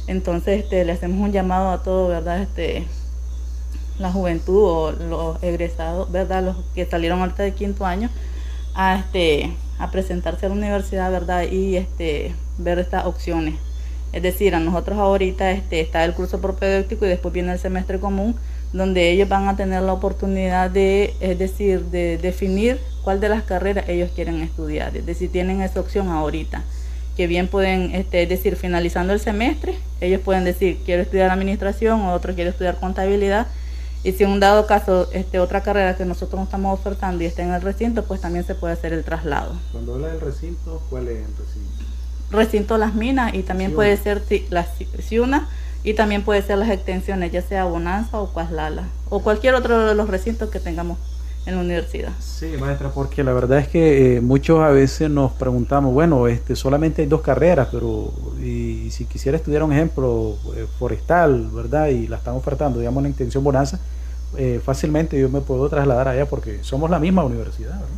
Entonces, 0.09 0.65
este, 0.65 0.85
le 0.85 0.93
hacemos 0.93 1.21
un 1.21 1.33
llamado 1.33 1.71
a 1.71 1.83
todo, 1.83 2.09
¿verdad?, 2.09 2.43
este, 2.43 2.85
la 4.01 4.11
juventud 4.11 4.63
o 4.65 4.93
los 4.93 5.43
egresados, 5.45 6.11
¿verdad?, 6.11 6.43
los 6.43 6.57
que 6.75 6.87
salieron 6.87 7.21
ahorita 7.21 7.45
de 7.45 7.55
quinto 7.55 7.87
año, 7.87 8.11
a, 8.75 8.97
este, 8.97 9.55
presentarse 9.93 10.47
a 10.47 10.49
la 10.49 10.57
universidad, 10.57 11.13
¿verdad?, 11.13 11.45
y 11.45 11.77
este, 11.77 12.35
ver 12.59 12.81
estas 12.81 13.07
opciones. 13.07 13.55
Es 14.13 14.23
decir, 14.23 14.57
a 14.57 14.61
nosotros 14.61 14.99
ahorita 14.99 15.53
este, 15.53 15.81
está 15.81 16.05
el 16.05 16.15
curso 16.15 16.41
propedéutico 16.41 17.07
y 17.07 17.11
después 17.11 17.33
viene 17.33 17.53
el 17.53 17.61
semestre 17.61 18.01
común, 18.01 18.35
donde 18.73 19.11
ellos 19.11 19.29
van 19.29 19.49
a 19.49 19.57
tener 19.57 19.83
la 19.83 19.93
oportunidad 19.93 20.71
de, 20.71 21.15
es 21.21 21.39
decir, 21.39 21.85
de 21.87 22.19
definir 22.19 22.79
cuál 23.03 23.21
de 23.21 23.29
las 23.29 23.43
carreras 23.43 23.89
ellos 23.89 24.11
quieren 24.15 24.43
estudiar, 24.43 24.97
es 24.97 25.07
decir, 25.07 25.33
tienen 25.33 25.63
esa 25.63 25.81
opción 25.81 26.09
ahorita. 26.09 26.63
que 27.17 27.27
bien 27.27 27.49
pueden, 27.49 27.97
este, 27.97 28.25
decir, 28.29 28.55
finalizando 28.55 29.13
el 29.13 29.19
semestre, 29.19 29.77
ellos 30.01 30.21
pueden 30.21 30.45
decir, 30.45 30.79
quiero 30.85 31.03
estudiar 31.03 31.31
administración 31.31 32.01
o 32.03 32.13
otro 32.13 32.33
quiere 32.33 32.51
estudiar 32.51 32.79
contabilidad. 32.79 33.49
Y 34.05 34.13
si 34.13 34.23
en 34.23 34.31
un 34.31 34.39
dado 34.39 34.69
caso, 34.69 35.09
este, 35.13 35.41
otra 35.41 35.65
carrera 35.65 35.97
que 35.97 36.05
nosotros 36.05 36.39
no 36.39 36.45
estamos 36.45 36.79
ofertando 36.79 37.25
y 37.25 37.27
está 37.27 37.43
en 37.43 37.53
el 37.53 37.61
recinto, 37.61 38.05
pues 38.05 38.21
también 38.21 38.45
se 38.45 38.55
puede 38.55 38.75
hacer 38.75 38.93
el 38.93 39.03
traslado. 39.03 39.55
Cuando 39.73 39.95
habla 39.95 40.07
del 40.09 40.21
recinto, 40.21 40.81
¿cuál 40.89 41.09
es 41.09 41.17
el 41.17 41.37
recinto? 41.37 41.85
Recinto 42.31 42.79
Las 42.79 42.95
Minas 42.95 43.35
y 43.35 43.43
también 43.43 43.75
puede 43.75 43.97
ser 43.97 44.23
la 44.51 44.65
Ciuna 45.01 45.49
y 45.85 45.95
también 45.95 46.23
puede 46.23 46.43
ser 46.43 46.59
las 46.59 46.71
extensiones, 46.71 47.33
ya 47.33 47.43
sea 47.43 47.65
Bonanza 47.65 48.19
o 48.19 48.33
Cuaslala 48.33 48.85
o 49.11 49.21
cualquier 49.21 49.55
otro 49.55 49.87
de 49.87 49.95
los 49.95 50.09
recintos 50.09 50.51
que 50.51 50.61
tengamos 50.61 50.99
en 51.47 51.55
la 51.55 51.63
universidad. 51.63 52.13
Sí, 52.21 52.53
maestra, 52.61 52.91
porque 52.91 53.25
la 53.25 53.33
verdad 53.33 53.59
es 53.59 53.69
que 53.69 54.17
eh, 54.17 54.21
muchos 54.21 54.61
a 54.61 54.69
veces 54.69 55.09
nos 55.09 55.33
preguntamos, 55.33 55.95
bueno, 55.95 56.29
este, 56.29 56.55
solamente 56.55 57.03
hay 57.03 57.09
dos 57.09 57.23
carreras, 57.23 57.69
pero 57.73 58.13
y, 58.43 58.91
si 58.91 59.07
quisiera 59.07 59.37
estudiar 59.37 59.63
un 59.63 59.73
ejemplo 59.73 60.37
eh, 60.55 60.67
forestal, 60.79 61.49
¿verdad? 61.53 61.89
Y 61.89 62.07
la 62.07 62.17
están 62.19 62.35
ofertando, 62.35 62.79
digamos, 62.79 63.03
la 63.03 63.09
intención 63.09 63.43
Bonanza, 63.43 63.81
eh, 64.37 64.61
fácilmente 64.63 65.19
yo 65.19 65.31
me 65.31 65.41
puedo 65.41 65.69
trasladar 65.71 66.09
allá 66.09 66.27
porque 66.27 66.63
somos 66.63 66.91
la 66.91 66.99
misma 66.99 67.25
universidad, 67.25 67.73
¿verdad? 67.73 67.89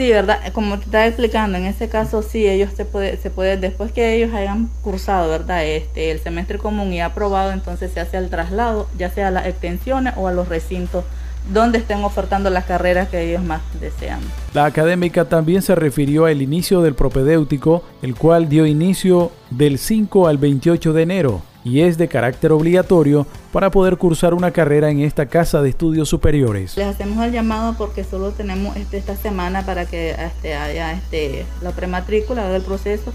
Sí, 0.00 0.08
¿verdad? 0.08 0.38
Como 0.54 0.78
te 0.78 0.86
estaba 0.86 1.06
explicando, 1.06 1.58
en 1.58 1.66
ese 1.66 1.90
caso 1.90 2.22
sí, 2.22 2.48
ellos 2.48 2.70
se 2.74 2.86
puede, 2.86 3.18
se 3.18 3.28
puede, 3.28 3.58
después 3.58 3.92
que 3.92 4.14
ellos 4.14 4.32
hayan 4.32 4.70
cursado, 4.80 5.28
¿verdad? 5.28 5.66
Este, 5.66 6.10
el 6.10 6.20
semestre 6.20 6.56
común 6.56 6.90
y 6.94 7.02
aprobado, 7.02 7.52
entonces 7.52 7.92
se 7.92 8.00
hace 8.00 8.16
el 8.16 8.30
traslado, 8.30 8.88
ya 8.96 9.10
sea 9.10 9.28
a 9.28 9.30
las 9.30 9.44
extensiones 9.44 10.14
o 10.16 10.26
a 10.26 10.32
los 10.32 10.48
recintos 10.48 11.04
donde 11.52 11.76
estén 11.76 12.02
ofertando 12.02 12.48
las 12.48 12.64
carreras 12.64 13.10
que 13.10 13.20
ellos 13.28 13.44
más 13.44 13.60
desean. 13.78 14.20
La 14.54 14.64
académica 14.64 15.26
también 15.26 15.60
se 15.60 15.74
refirió 15.74 16.24
al 16.24 16.40
inicio 16.40 16.80
del 16.80 16.94
propedéutico, 16.94 17.84
el 18.00 18.14
cual 18.14 18.48
dio 18.48 18.64
inicio 18.64 19.32
del 19.50 19.76
5 19.76 20.28
al 20.28 20.38
28 20.38 20.94
de 20.94 21.02
enero 21.02 21.49
y 21.64 21.80
es 21.80 21.98
de 21.98 22.08
carácter 22.08 22.52
obligatorio 22.52 23.26
para 23.52 23.70
poder 23.70 23.96
cursar 23.96 24.34
una 24.34 24.50
carrera 24.50 24.90
en 24.90 25.00
esta 25.00 25.26
casa 25.26 25.62
de 25.62 25.70
estudios 25.70 26.08
superiores. 26.08 26.76
Les 26.76 26.86
hacemos 26.86 27.24
el 27.24 27.32
llamado 27.32 27.74
porque 27.76 28.04
solo 28.04 28.30
tenemos 28.30 28.76
este, 28.76 28.98
esta 28.98 29.16
semana 29.16 29.64
para 29.64 29.86
que 29.86 30.10
este, 30.10 30.54
haya 30.54 30.92
este, 30.92 31.44
la 31.62 31.72
prematrícula 31.72 32.48
del 32.48 32.62
proceso, 32.62 33.12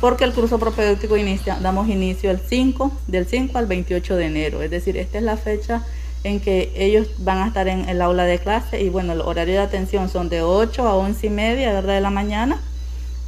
porque 0.00 0.24
el 0.24 0.32
curso 0.32 0.58
propedéutico 0.58 1.16
inicia, 1.16 1.58
damos 1.60 1.88
inicio 1.88 2.30
el 2.30 2.38
5, 2.38 2.92
del 3.06 3.26
5 3.26 3.58
al 3.58 3.66
28 3.66 4.16
de 4.16 4.26
enero, 4.26 4.62
es 4.62 4.70
decir, 4.70 4.96
esta 4.96 5.18
es 5.18 5.24
la 5.24 5.36
fecha 5.36 5.82
en 6.24 6.40
que 6.40 6.72
ellos 6.74 7.08
van 7.18 7.38
a 7.38 7.46
estar 7.46 7.68
en 7.68 7.88
el 7.88 8.02
aula 8.02 8.24
de 8.24 8.38
clase 8.38 8.82
y 8.82 8.88
bueno, 8.88 9.12
el 9.12 9.20
horario 9.20 9.54
de 9.54 9.60
atención 9.60 10.08
son 10.08 10.28
de 10.28 10.42
8 10.42 10.86
a 10.86 10.96
11 10.96 11.26
y 11.26 11.30
media 11.30 11.80
de 11.80 12.00
la 12.00 12.10
mañana 12.10 12.60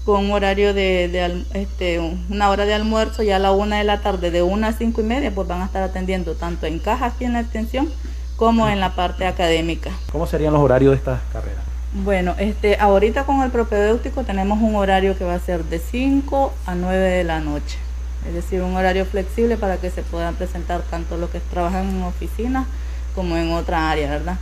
con 0.05 0.25
un 0.25 0.33
horario 0.33 0.73
de, 0.75 1.45
este, 1.55 2.01
una 2.31 2.51
hora 2.51 2.65
de 2.65 2.75
almuerzo 2.75 3.23
y 3.23 3.31
a 3.31 3.39
la 3.39 3.53
una 3.53 3.79
de 3.79 3.85
la 3.85 4.01
tarde 4.01 4.31
de 4.31 4.43
1 4.43 4.67
a 4.67 4.73
5 4.73 5.01
y 5.01 5.05
media 5.05 5.35
pues 5.35 5.47
van 5.47 5.63
a 5.63 5.67
estar 5.67 5.83
atendiendo 5.83 6.35
tanto 6.35 6.67
en 6.67 6.79
caja 6.79 7.07
aquí 7.07 7.25
en 7.25 7.35
la 7.35 7.41
extensión 7.41 7.89
como 8.37 8.69
en 8.69 8.81
la 8.81 8.95
parte 8.95 9.27
académica. 9.27 9.91
¿Cómo 10.11 10.27
serían 10.27 10.53
los 10.53 10.63
horarios 10.63 10.93
de 10.93 10.97
estas 10.97 11.21
carreras? 11.33 11.63
Bueno, 11.93 12.35
este, 12.39 12.79
ahorita 12.79 13.25
con 13.25 13.43
el 13.43 13.51
propedéutico 13.51 14.23
tenemos 14.23 14.61
un 14.63 14.77
horario 14.77 15.19
que 15.19 15.25
va 15.25 15.35
a 15.35 15.41
ser 15.41 15.65
de 15.65 15.79
5 15.79 16.53
a 16.65 16.75
9 16.75 16.97
de 16.97 17.25
la 17.25 17.41
noche. 17.41 17.79
Es 18.27 18.35
decir, 18.35 18.63
un 18.63 18.77
horario 18.77 19.05
flexible 19.05 19.57
para 19.57 19.79
que 19.79 19.91
se 19.91 20.03
puedan 20.03 20.35
presentar 20.37 20.83
tanto 20.83 21.17
los 21.17 21.31
que 21.31 21.41
trabajan 21.41 21.89
en 21.89 22.03
oficinas 22.03 22.67
como 23.15 23.37
en 23.37 23.53
otra 23.53 23.91
área, 23.91 24.09
¿verdad? 24.09 24.37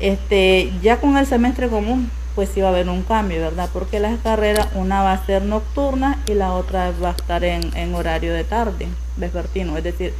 Este, 0.00 0.72
ya 0.82 0.98
con 0.98 1.16
el 1.16 1.26
semestre 1.26 1.68
común, 1.68 2.10
pues 2.38 2.50
sí 2.50 2.60
va 2.60 2.68
a 2.68 2.70
haber 2.70 2.88
un 2.88 3.02
cambio, 3.02 3.40
¿verdad? 3.40 3.68
Porque 3.72 3.98
las 3.98 4.16
carreras, 4.20 4.68
una 4.76 5.02
va 5.02 5.10
a 5.10 5.26
ser 5.26 5.42
nocturna 5.42 6.22
y 6.24 6.34
la 6.34 6.52
otra 6.52 6.92
va 7.02 7.08
a 7.08 7.10
estar 7.10 7.42
en, 7.42 7.94
horario 7.96 8.32
de 8.32 8.44
tarde, 8.44 8.86
vespertino. 9.16 9.76
Es 9.76 9.82
decir, 9.82 10.14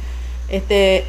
este, 0.49 1.05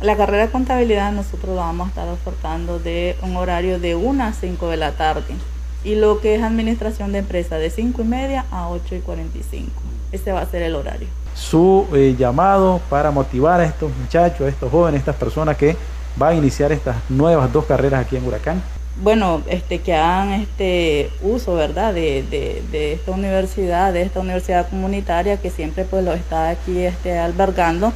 la 0.00 0.16
carrera 0.16 0.46
de 0.46 0.50
contabilidad 0.50 1.12
nosotros 1.12 1.54
la 1.54 1.62
vamos 1.62 1.86
a 1.86 1.90
estar 1.90 2.08
ofertando 2.08 2.80
de 2.80 3.14
un 3.22 3.36
horario 3.36 3.78
de 3.78 3.94
1 3.94 4.24
a 4.24 4.32
5 4.32 4.70
de 4.70 4.76
la 4.76 4.90
tarde. 4.90 5.36
Y 5.84 5.94
lo 5.94 6.20
que 6.20 6.34
es 6.34 6.42
administración 6.42 7.12
de 7.12 7.18
empresa 7.20 7.56
de 7.58 7.70
5 7.70 8.02
y 8.02 8.04
media 8.06 8.44
a 8.50 8.70
8 8.70 8.96
y 8.96 8.98
45. 9.02 9.70
Ese 10.10 10.32
va 10.32 10.40
a 10.40 10.46
ser 10.46 10.62
el 10.62 10.74
horario. 10.74 11.06
Su 11.32 11.86
eh, 11.94 12.16
llamado 12.18 12.80
para 12.90 13.12
motivar 13.12 13.60
a 13.60 13.66
estos 13.66 13.96
muchachos, 13.96 14.40
a 14.40 14.48
estos 14.48 14.68
jóvenes, 14.68 14.98
estas 14.98 15.14
personas 15.14 15.56
que 15.56 15.76
va 16.20 16.30
a 16.30 16.34
iniciar 16.34 16.72
estas 16.72 16.96
nuevas 17.08 17.52
dos 17.52 17.66
carreras 17.66 18.04
aquí 18.04 18.16
en 18.16 18.26
Huracán? 18.26 18.60
Bueno, 18.96 19.42
este, 19.48 19.78
que 19.78 19.94
hagan 19.94 20.32
este 20.32 21.10
uso, 21.22 21.54
¿verdad?, 21.54 21.94
de, 21.94 22.22
de, 22.70 22.92
esta 22.92 23.12
universidad, 23.12 23.92
de 23.92 24.02
esta 24.02 24.20
universidad 24.20 24.68
comunitaria 24.68 25.38
que 25.38 25.50
siempre 25.50 25.84
pues 25.84 26.04
lo 26.04 26.12
está 26.12 26.50
aquí 26.50 26.78
este, 26.80 27.18
albergando. 27.18 27.92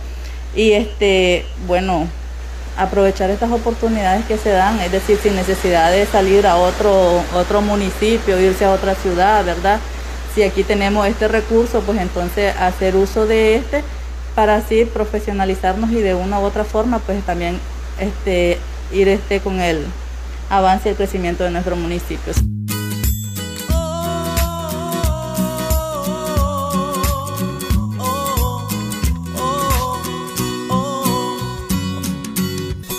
Y 0.55 0.73
este, 0.73 1.45
bueno, 1.67 2.07
aprovechar 2.77 3.31
estas 3.31 3.51
oportunidades 3.51 4.25
que 4.27 4.39
se 4.39 4.51
dan, 4.51 4.81
es 4.81 4.93
decir, 4.93 5.19
sin 5.23 5.37
necesidad 5.37 5.91
de 5.91 6.07
salir 6.07 6.47
a 6.47 6.57
otro, 6.57 7.23
otro 7.35 7.61
municipio, 7.61 8.41
irse 8.41 8.65
a 8.65 8.73
otra 8.73 8.95
ciudad, 8.95 9.45
¿verdad? 9.45 9.81
Si 10.35 10.43
aquí 10.43 10.65
tenemos 10.65 11.07
este 11.07 11.29
recurso, 11.29 11.81
pues 11.83 12.01
entonces 12.01 12.55
hacer 12.57 12.97
uso 12.97 13.27
de 13.27 13.57
este 13.57 13.85
para 14.35 14.57
así 14.57 14.85
profesionalizarnos 14.85 15.93
y 15.93 16.01
de 16.01 16.15
una 16.15 16.41
u 16.41 16.43
otra 16.43 16.65
forma, 16.65 16.99
pues 16.99 17.23
también 17.25 17.59
este, 18.01 18.59
ir 18.93 19.09
este, 19.09 19.41
con 19.41 19.61
el 19.61 19.85
avance 20.51 20.91
el 20.91 20.97
crecimiento 20.97 21.45
de 21.45 21.51
nuestros 21.51 21.79
municipios. 21.79 22.37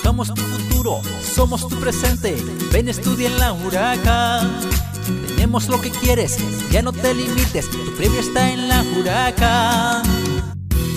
Somos 0.03 0.33
tu 0.33 0.41
futuro, 0.41 1.01
somos 1.35 1.67
tu 1.67 1.79
presente. 1.79 2.37
Ven, 2.71 2.87
estudia 2.87 3.27
en 3.27 3.37
la 3.37 3.53
Huracán. 3.53 4.49
Tenemos 5.27 5.67
lo 5.67 5.81
que 5.81 5.91
quieres, 5.91 6.37
ya 6.71 6.81
no 6.81 6.93
te 6.93 7.13
limites. 7.13 7.69
Tu 7.69 7.95
premio 7.95 8.19
está 8.19 8.49
en 8.49 8.69
la 8.69 8.81
Huracán. 8.81 10.03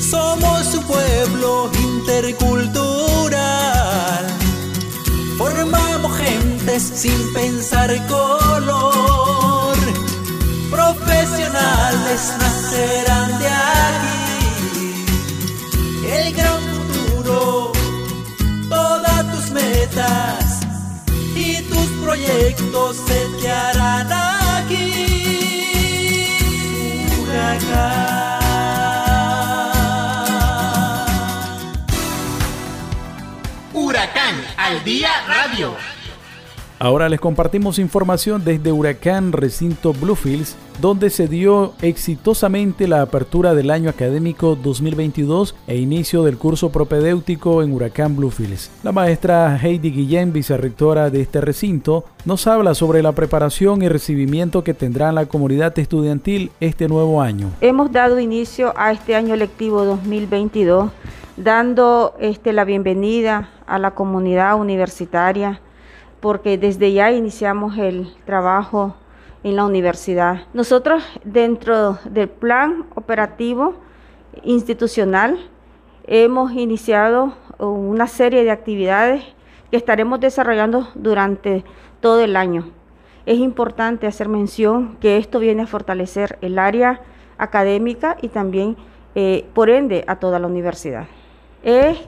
Somos 0.00 0.74
un 0.74 0.84
pueblo 0.84 1.70
intercultural. 1.82 2.97
Sin 6.82 7.32
pensar 7.32 7.90
color. 8.06 9.76
Profesionales 10.70 12.32
nacerán 12.38 13.38
de 13.38 13.48
aquí. 13.48 15.04
El 16.06 16.34
gran 16.34 16.60
futuro, 16.72 17.72
todas 18.68 19.32
tus 19.32 19.50
metas 19.50 20.60
y 21.34 21.62
tus 21.62 21.86
proyectos 22.04 22.96
se 23.06 23.26
te 23.40 23.50
harán 23.50 24.12
aquí. 24.12 25.08
al 34.68 34.84
Día 34.84 35.10
Radio. 35.26 35.87
Ahora 36.80 37.08
les 37.08 37.18
compartimos 37.18 37.80
información 37.80 38.44
desde 38.44 38.70
Huracán 38.70 39.32
Recinto 39.32 39.92
Bluefields, 39.92 40.56
donde 40.80 41.10
se 41.10 41.26
dio 41.26 41.72
exitosamente 41.82 42.86
la 42.86 43.02
apertura 43.02 43.54
del 43.54 43.72
año 43.72 43.90
académico 43.90 44.54
2022 44.54 45.56
e 45.66 45.76
inicio 45.76 46.22
del 46.22 46.38
curso 46.38 46.70
propedéutico 46.70 47.64
en 47.64 47.72
Huracán 47.72 48.14
Bluefields. 48.14 48.70
La 48.84 48.92
maestra 48.92 49.58
Heidi 49.60 49.90
Guillén, 49.90 50.32
vicerrectora 50.32 51.10
de 51.10 51.20
este 51.20 51.40
recinto, 51.40 52.04
nos 52.24 52.46
habla 52.46 52.74
sobre 52.74 53.02
la 53.02 53.10
preparación 53.10 53.82
y 53.82 53.88
recibimiento 53.88 54.62
que 54.62 54.72
tendrá 54.72 55.10
la 55.10 55.26
comunidad 55.26 55.76
estudiantil 55.80 56.52
este 56.60 56.86
nuevo 56.86 57.20
año. 57.20 57.50
Hemos 57.60 57.90
dado 57.90 58.20
inicio 58.20 58.72
a 58.76 58.92
este 58.92 59.16
año 59.16 59.34
lectivo 59.34 59.84
2022 59.84 60.92
dando 61.36 62.14
este, 62.20 62.52
la 62.52 62.64
bienvenida 62.64 63.50
a 63.66 63.78
la 63.78 63.92
comunidad 63.92 64.60
universitaria, 64.60 65.60
porque 66.20 66.58
desde 66.58 66.92
ya 66.92 67.12
iniciamos 67.12 67.78
el 67.78 68.14
trabajo 68.24 68.96
en 69.44 69.56
la 69.56 69.64
universidad. 69.64 70.46
Nosotros 70.52 71.02
dentro 71.24 71.98
del 72.04 72.28
plan 72.28 72.86
operativo 72.94 73.74
institucional 74.42 75.38
hemos 76.06 76.52
iniciado 76.52 77.34
una 77.58 78.06
serie 78.06 78.44
de 78.44 78.50
actividades 78.50 79.22
que 79.70 79.76
estaremos 79.76 80.20
desarrollando 80.20 80.88
durante 80.94 81.64
todo 82.00 82.20
el 82.20 82.36
año. 82.36 82.70
Es 83.26 83.38
importante 83.38 84.06
hacer 84.06 84.28
mención 84.28 84.96
que 85.00 85.18
esto 85.18 85.38
viene 85.38 85.62
a 85.62 85.66
fortalecer 85.66 86.38
el 86.40 86.58
área 86.58 87.00
académica 87.36 88.16
y 88.22 88.28
también, 88.28 88.76
eh, 89.14 89.46
por 89.54 89.70
ende, 89.70 90.04
a 90.06 90.16
toda 90.16 90.38
la 90.38 90.46
universidad 90.46 91.06
es 91.62 91.98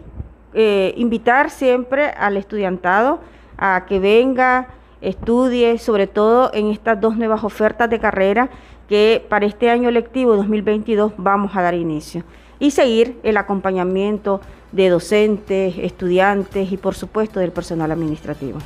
eh, 0.54 0.94
invitar 0.96 1.50
siempre 1.50 2.06
al 2.06 2.36
estudiantado 2.36 3.20
a 3.60 3.84
que 3.86 4.00
venga, 4.00 4.68
estudie, 5.00 5.78
sobre 5.78 6.06
todo 6.06 6.50
en 6.52 6.70
estas 6.70 7.00
dos 7.00 7.16
nuevas 7.16 7.44
ofertas 7.44 7.88
de 7.88 8.00
carrera 8.00 8.50
que 8.88 9.24
para 9.28 9.46
este 9.46 9.70
año 9.70 9.90
lectivo 9.90 10.34
2022 10.36 11.12
vamos 11.16 11.54
a 11.54 11.62
dar 11.62 11.74
inicio 11.74 12.24
y 12.58 12.72
seguir 12.72 13.18
el 13.22 13.36
acompañamiento 13.36 14.40
de 14.72 14.88
docentes, 14.88 15.76
estudiantes 15.78 16.72
y 16.72 16.76
por 16.76 16.94
supuesto 16.94 17.40
del 17.40 17.52
personal 17.52 17.92
administrativo. 17.92 18.58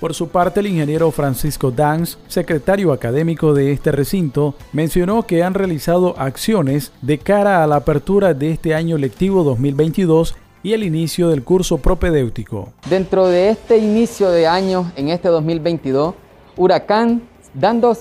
Por 0.00 0.14
su 0.14 0.28
parte, 0.28 0.60
el 0.60 0.68
ingeniero 0.68 1.10
Francisco 1.10 1.72
Danz, 1.72 2.18
secretario 2.28 2.92
académico 2.92 3.52
de 3.52 3.72
este 3.72 3.90
recinto, 3.90 4.54
mencionó 4.72 5.24
que 5.24 5.42
han 5.42 5.54
realizado 5.54 6.14
acciones 6.18 6.92
de 7.02 7.18
cara 7.18 7.64
a 7.64 7.66
la 7.66 7.76
apertura 7.76 8.32
de 8.32 8.52
este 8.52 8.76
año 8.76 8.96
lectivo 8.96 9.42
2022 9.42 10.36
y 10.68 10.74
el 10.74 10.84
inicio 10.84 11.30
del 11.30 11.44
curso 11.44 11.78
propedéutico. 11.78 12.74
Dentro 12.90 13.26
de 13.26 13.48
este 13.48 13.78
inicio 13.78 14.28
de 14.28 14.46
año, 14.46 14.92
en 14.96 15.08
este 15.08 15.28
2022, 15.28 16.14
Huracán, 16.58 17.22
dando, 17.54 17.96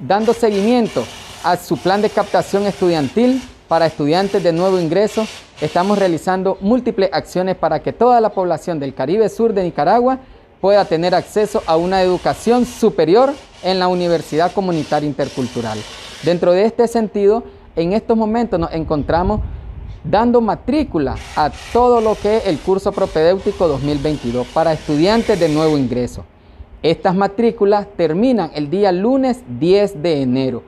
dando 0.00 0.32
seguimiento 0.32 1.04
a 1.44 1.56
su 1.56 1.76
plan 1.76 2.02
de 2.02 2.10
captación 2.10 2.64
estudiantil 2.64 3.40
para 3.68 3.86
estudiantes 3.86 4.42
de 4.42 4.52
nuevo 4.52 4.80
ingreso, 4.80 5.28
estamos 5.60 5.96
realizando 5.96 6.58
múltiples 6.60 7.08
acciones 7.12 7.54
para 7.54 7.80
que 7.80 7.92
toda 7.92 8.20
la 8.20 8.30
población 8.30 8.80
del 8.80 8.92
Caribe 8.92 9.28
Sur 9.28 9.52
de 9.52 9.62
Nicaragua 9.62 10.18
pueda 10.60 10.84
tener 10.86 11.14
acceso 11.14 11.62
a 11.66 11.76
una 11.76 12.02
educación 12.02 12.64
superior 12.66 13.32
en 13.62 13.78
la 13.78 13.86
Universidad 13.86 14.50
Comunitaria 14.50 15.08
Intercultural. 15.08 15.78
Dentro 16.24 16.50
de 16.50 16.64
este 16.64 16.88
sentido, 16.88 17.44
en 17.76 17.92
estos 17.92 18.16
momentos 18.16 18.58
nos 18.58 18.72
encontramos 18.72 19.40
dando 20.10 20.40
matrícula 20.40 21.16
a 21.34 21.50
todo 21.72 22.00
lo 22.00 22.14
que 22.14 22.36
es 22.36 22.46
el 22.46 22.58
curso 22.58 22.92
propedéutico 22.92 23.66
2022 23.66 24.46
para 24.48 24.72
estudiantes 24.72 25.38
de 25.38 25.48
nuevo 25.48 25.76
ingreso. 25.76 26.24
Estas 26.82 27.14
matrículas 27.14 27.86
terminan 27.96 28.50
el 28.54 28.70
día 28.70 28.92
lunes 28.92 29.42
10 29.58 30.02
de 30.02 30.22
enero. 30.22 30.62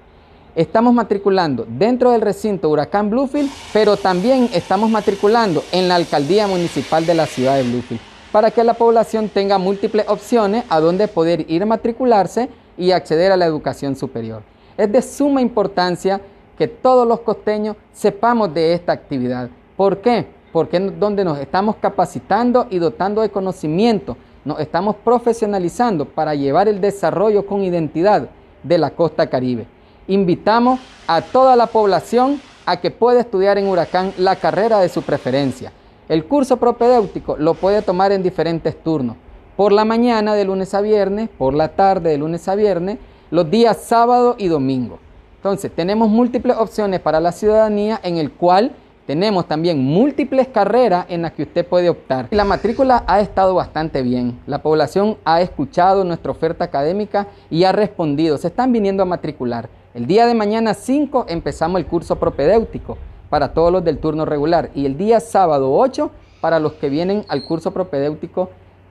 Estamos 0.57 0.93
matriculando 0.93 1.65
dentro 1.69 2.11
del 2.11 2.21
recinto 2.21 2.69
Huracán 2.69 3.11
Bluefield, 3.11 3.51
pero 3.73 3.97
también 3.97 4.51
estamos 4.53 4.91
matriculando 4.91 5.63
en 5.71 5.87
la 5.87 5.95
alcaldía 5.95 6.49
municipal 6.49 7.07
de 7.07 7.15
la 7.15 7.27
ciudad 7.27 7.57
de 7.57 7.63
Bluefield 7.63 8.01
para 8.33 8.51
que 8.51 8.65
la 8.65 8.75
población 8.75 9.29
tenga 9.29 9.59
múltiples 9.59 10.07
opciones 10.09 10.65
a 10.69 10.81
donde 10.81 11.09
poder 11.09 11.51
ir 11.51 11.63
a 11.63 11.67
matricularse 11.67 12.49
y 12.77 12.91
acceder 12.91 13.31
a 13.33 13.37
la 13.37 13.47
educación 13.47 13.95
superior. 13.95 14.43
Es 14.77 14.91
de 14.91 15.01
suma 15.01 15.41
importancia 15.41 16.21
que 16.59 16.67
todos 16.67 17.07
los 17.07 17.21
costeños 17.21 17.77
sepamos 17.93 18.53
de 18.53 18.73
esta 18.73 18.91
actividad. 18.93 19.49
¿Por 19.77 19.99
qué? 19.99 20.27
Porque 20.53 20.79
es 20.79 20.99
donde 20.99 21.25
nos 21.25 21.39
estamos 21.39 21.77
capacitando 21.77 22.67
y 22.69 22.81
dotando 22.81 23.23
de 23.23 23.31
conocimiento, 23.31 24.17
nos 24.45 24.59
estamos 24.59 24.97
profesionalizando 24.97 26.05
para 26.05 26.35
llevar 26.35 26.67
el 26.67 26.81
desarrollo 26.81 27.47
con 27.47 27.63
identidad 27.63 28.29
de 28.65 28.79
la 28.79 28.91
costa 28.91 29.29
caribe. 29.29 29.67
Invitamos 30.09 30.81
a 31.07 31.23
toda 31.23 31.55
la 31.55 31.69
población 31.69 32.41
a 32.67 32.81
que 32.81 32.91
pueda 32.91 33.21
estudiar 33.21 33.57
en 33.57 33.69
Huracán 33.69 34.13
la 34.19 34.35
carrera 34.35 34.81
de 34.81 34.89
su 34.89 35.03
preferencia. 35.03 35.73
El 36.09 36.25
curso 36.25 36.57
propedéutico 36.57 37.37
lo 37.37 37.55
puede 37.55 37.83
tomar 37.83 38.11
en 38.11 38.23
diferentes 38.23 38.83
turnos. 38.83 39.17
Por 39.57 39.73
la 39.73 39.85
mañana 39.85 40.35
de 40.35 40.45
lunes 40.45 40.75
a 40.75 40.81
viernes, 40.81 41.29
por 41.29 41.55
la 41.55 41.69
tarde 41.69 42.11
de 42.11 42.19
lunes 42.19 42.49
a 42.49 42.57
viernes, 42.57 42.99
los 43.31 43.49
días 43.49 43.77
sábado 43.77 44.35
y 44.39 44.49
domingo. 44.49 44.99
Entonces, 45.39 45.71
tenemos 45.73 46.09
múltiples 46.09 46.57
opciones 46.57 46.99
para 47.01 47.21
la 47.21 47.31
ciudadanía 47.31 48.01
en 48.03 48.17
el 48.17 48.33
cual 48.33 48.73
tenemos 49.07 49.47
también 49.47 49.83
múltiples 49.83 50.49
carreras 50.49 51.07
en 51.09 51.23
las 51.23 51.33
que 51.33 51.45
usted 51.45 51.65
puede 51.65 51.89
optar. 51.89 52.27
La 52.31 52.45
matrícula 52.45 53.05
ha 53.07 53.21
estado 53.21 53.55
bastante 53.55 54.03
bien. 54.03 54.39
La 54.47 54.63
población 54.63 55.17
ha 55.25 55.41
escuchado 55.41 56.05
nuestra 56.05 56.33
oferta 56.33 56.65
académica 56.65 57.29
y 57.49 57.65
ha 57.65 57.73
respondido. 57.73 58.37
Se 58.37 58.49
están 58.49 58.73
viniendo 58.73 59.05
a 59.05 59.07
matricular. 59.07 59.71
El 59.95 60.07
día 60.07 60.27
de 60.27 60.35
mañana 60.35 60.75
5 60.75 61.25
empezamos 61.29 61.81
el 61.81 61.87
curso 61.87 62.17
propedéutico 62.17 62.99
para 63.31 63.55
todos 63.55 63.73
los 63.73 63.85
del 63.85 63.99
turno 63.99 64.25
regular 64.25 64.71
y 64.75 64.87
el 64.87 64.99
día 64.99 65.21
sábado 65.21 65.73
8 65.73 66.11
para 66.41 66.59
los 66.59 66.75
que 66.75 66.91
vienen 66.91 67.25
al 67.29 67.45
curso 67.45 67.71
propedéutico 67.71 68.51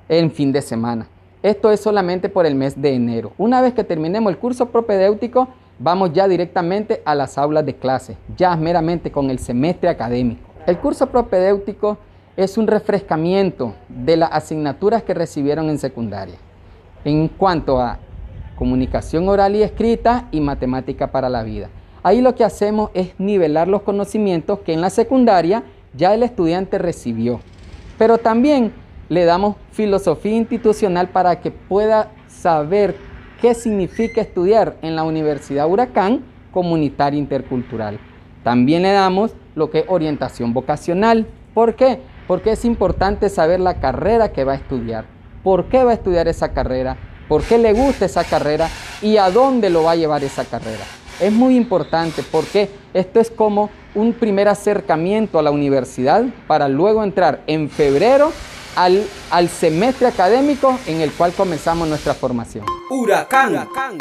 en 0.09 0.31
fin 0.31 0.51
de 0.51 0.61
semana. 0.61 1.07
Esto 1.43 1.71
es 1.71 1.79
solamente 1.79 2.29
por 2.29 2.45
el 2.47 2.55
mes 2.55 2.81
de 2.81 2.95
enero. 2.95 3.33
Una 3.37 3.61
vez 3.61 3.73
que 3.73 3.83
terminemos 3.83 4.31
el 4.31 4.39
curso 4.39 4.65
propedéutico, 4.67 5.47
vamos 5.79 6.13
ya 6.13 6.27
directamente 6.27 7.01
a 7.05 7.15
las 7.15 7.37
aulas 7.37 7.65
de 7.65 7.75
clase, 7.75 8.17
ya 8.35 8.55
meramente 8.55 9.11
con 9.11 9.29
el 9.29 9.39
semestre 9.39 9.89
académico. 9.89 10.49
El 10.65 10.77
curso 10.79 11.07
propedéutico 11.07 11.97
es 12.35 12.57
un 12.57 12.67
refrescamiento 12.67 13.73
de 13.87 14.17
las 14.17 14.31
asignaturas 14.31 15.03
que 15.03 15.13
recibieron 15.13 15.69
en 15.69 15.79
secundaria 15.79 16.35
en 17.03 17.27
cuanto 17.29 17.79
a 17.79 17.99
comunicación 18.55 19.29
oral 19.29 19.55
y 19.55 19.63
escrita 19.63 20.27
y 20.31 20.41
matemática 20.41 21.11
para 21.11 21.29
la 21.29 21.43
vida. 21.43 21.69
Ahí 22.03 22.21
lo 22.21 22.35
que 22.35 22.43
hacemos 22.43 22.89
es 22.93 23.13
nivelar 23.19 23.67
los 23.67 23.81
conocimientos 23.83 24.59
que 24.59 24.73
en 24.73 24.81
la 24.81 24.89
secundaria 24.89 25.63
ya 25.95 26.13
el 26.13 26.23
estudiante 26.23 26.77
recibió. 26.77 27.39
Pero 27.97 28.17
también 28.17 28.73
le 29.09 29.25
damos 29.25 29.55
filosofía 29.71 30.35
institucional 30.35 31.09
para 31.09 31.39
que 31.39 31.51
pueda 31.51 32.11
saber 32.27 32.95
qué 33.41 33.53
significa 33.53 34.21
estudiar 34.21 34.77
en 34.81 34.95
la 34.95 35.03
Universidad 35.03 35.69
Huracán 35.69 36.23
Comunitaria 36.51 37.19
Intercultural. 37.19 37.99
También 38.43 38.83
le 38.83 38.91
damos 38.91 39.33
lo 39.55 39.69
que 39.69 39.79
es 39.79 39.85
orientación 39.87 40.53
vocacional. 40.53 41.27
¿Por 41.53 41.75
qué? 41.75 41.99
Porque 42.27 42.51
es 42.51 42.65
importante 42.65 43.29
saber 43.29 43.59
la 43.59 43.79
carrera 43.79 44.31
que 44.31 44.43
va 44.43 44.53
a 44.53 44.55
estudiar. 44.55 45.05
¿Por 45.43 45.65
qué 45.65 45.83
va 45.83 45.91
a 45.91 45.95
estudiar 45.95 46.27
esa 46.27 46.53
carrera? 46.53 46.97
¿Por 47.27 47.43
qué 47.43 47.57
le 47.57 47.73
gusta 47.73 48.05
esa 48.05 48.23
carrera? 48.23 48.69
¿Y 49.01 49.17
a 49.17 49.29
dónde 49.29 49.69
lo 49.69 49.83
va 49.83 49.91
a 49.91 49.95
llevar 49.95 50.23
esa 50.23 50.45
carrera? 50.45 50.83
Es 51.19 51.31
muy 51.31 51.55
importante 51.55 52.23
porque 52.31 52.69
esto 52.93 53.19
es 53.19 53.29
como 53.31 53.69
un 53.95 54.13
primer 54.13 54.47
acercamiento 54.47 55.39
a 55.39 55.41
la 55.41 55.51
universidad 55.51 56.25
para 56.47 56.67
luego 56.67 57.03
entrar 57.03 57.41
en 57.47 57.69
febrero 57.69 58.31
al, 58.77 59.05
al 59.31 59.49
semestre 59.49 60.07
académico 60.07 60.79
en 60.85 61.01
el 61.01 61.11
cual 61.11 61.33
comenzamos 61.33 61.87
nuestra 61.87 62.13
formación. 62.13 62.63
Huracán. 62.89 63.51
Huracán. 63.51 63.97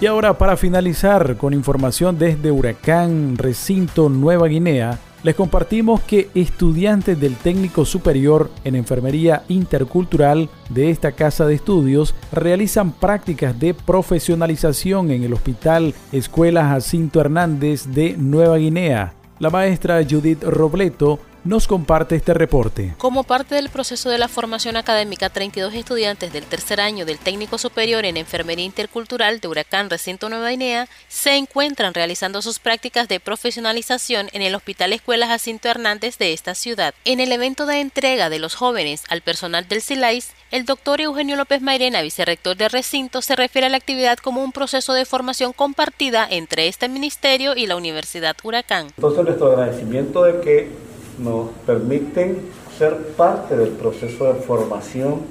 Y 0.00 0.06
ahora 0.06 0.36
para 0.36 0.56
finalizar 0.56 1.36
con 1.36 1.54
información 1.54 2.18
desde 2.18 2.50
Huracán 2.50 3.36
Recinto 3.36 4.08
Nueva 4.08 4.46
Guinea, 4.48 4.98
les 5.22 5.34
compartimos 5.34 6.00
que 6.00 6.30
estudiantes 6.34 7.18
del 7.18 7.34
técnico 7.36 7.84
superior 7.84 8.50
en 8.64 8.76
enfermería 8.76 9.42
intercultural 9.48 10.48
de 10.68 10.90
esta 10.90 11.12
casa 11.12 11.46
de 11.46 11.54
estudios 11.54 12.14
realizan 12.32 12.92
prácticas 12.92 13.58
de 13.58 13.74
profesionalización 13.74 15.10
en 15.10 15.24
el 15.24 15.32
Hospital 15.32 15.94
Escuela 16.12 16.68
Jacinto 16.68 17.20
Hernández 17.20 17.86
de 17.86 18.16
Nueva 18.16 18.58
Guinea. 18.58 19.14
La 19.40 19.50
maestra 19.50 20.00
Judith 20.08 20.42
Robleto 20.42 21.20
nos 21.48 21.66
comparte 21.66 22.14
este 22.14 22.34
reporte. 22.34 22.94
Como 22.98 23.24
parte 23.24 23.54
del 23.54 23.70
proceso 23.70 24.10
de 24.10 24.18
la 24.18 24.28
formación 24.28 24.76
académica, 24.76 25.30
32 25.30 25.72
estudiantes 25.72 26.30
del 26.30 26.44
tercer 26.44 26.78
año 26.78 27.06
del 27.06 27.18
técnico 27.18 27.56
superior 27.56 28.04
en 28.04 28.18
enfermería 28.18 28.66
intercultural 28.66 29.40
de 29.40 29.48
Huracán 29.48 29.88
Recinto 29.88 30.28
Nueva 30.28 30.50
Guinea 30.50 30.88
se 31.08 31.36
encuentran 31.36 31.94
realizando 31.94 32.42
sus 32.42 32.58
prácticas 32.58 33.08
de 33.08 33.18
profesionalización 33.18 34.28
en 34.32 34.42
el 34.42 34.54
Hospital 34.54 34.92
Escuela 34.92 35.26
Jacinto 35.26 35.68
Hernández 35.68 36.18
de 36.18 36.34
esta 36.34 36.54
ciudad. 36.54 36.92
En 37.06 37.18
el 37.18 37.32
evento 37.32 37.64
de 37.64 37.80
entrega 37.80 38.28
de 38.28 38.40
los 38.40 38.54
jóvenes 38.54 39.04
al 39.08 39.22
personal 39.22 39.66
del 39.66 39.80
CILAIS, 39.80 40.32
el 40.50 40.66
doctor 40.66 41.00
Eugenio 41.00 41.36
López 41.36 41.62
Mairena, 41.62 42.02
vicerrector 42.02 42.58
de 42.58 42.68
recinto, 42.68 43.22
se 43.22 43.36
refiere 43.36 43.68
a 43.68 43.70
la 43.70 43.78
actividad 43.78 44.18
como 44.18 44.44
un 44.44 44.52
proceso 44.52 44.92
de 44.92 45.06
formación 45.06 45.54
compartida 45.54 46.26
entre 46.28 46.68
este 46.68 46.90
ministerio 46.90 47.56
y 47.56 47.66
la 47.66 47.76
Universidad 47.76 48.36
Huracán. 48.42 48.88
Entonces, 48.96 49.24
nuestro 49.24 49.52
agradecimiento 49.52 50.24
de 50.24 50.40
que 50.42 50.87
nos 51.18 51.48
permiten 51.66 52.38
ser 52.76 52.96
parte 53.16 53.56
del 53.56 53.70
proceso 53.70 54.32
de 54.32 54.40
formación, 54.40 55.22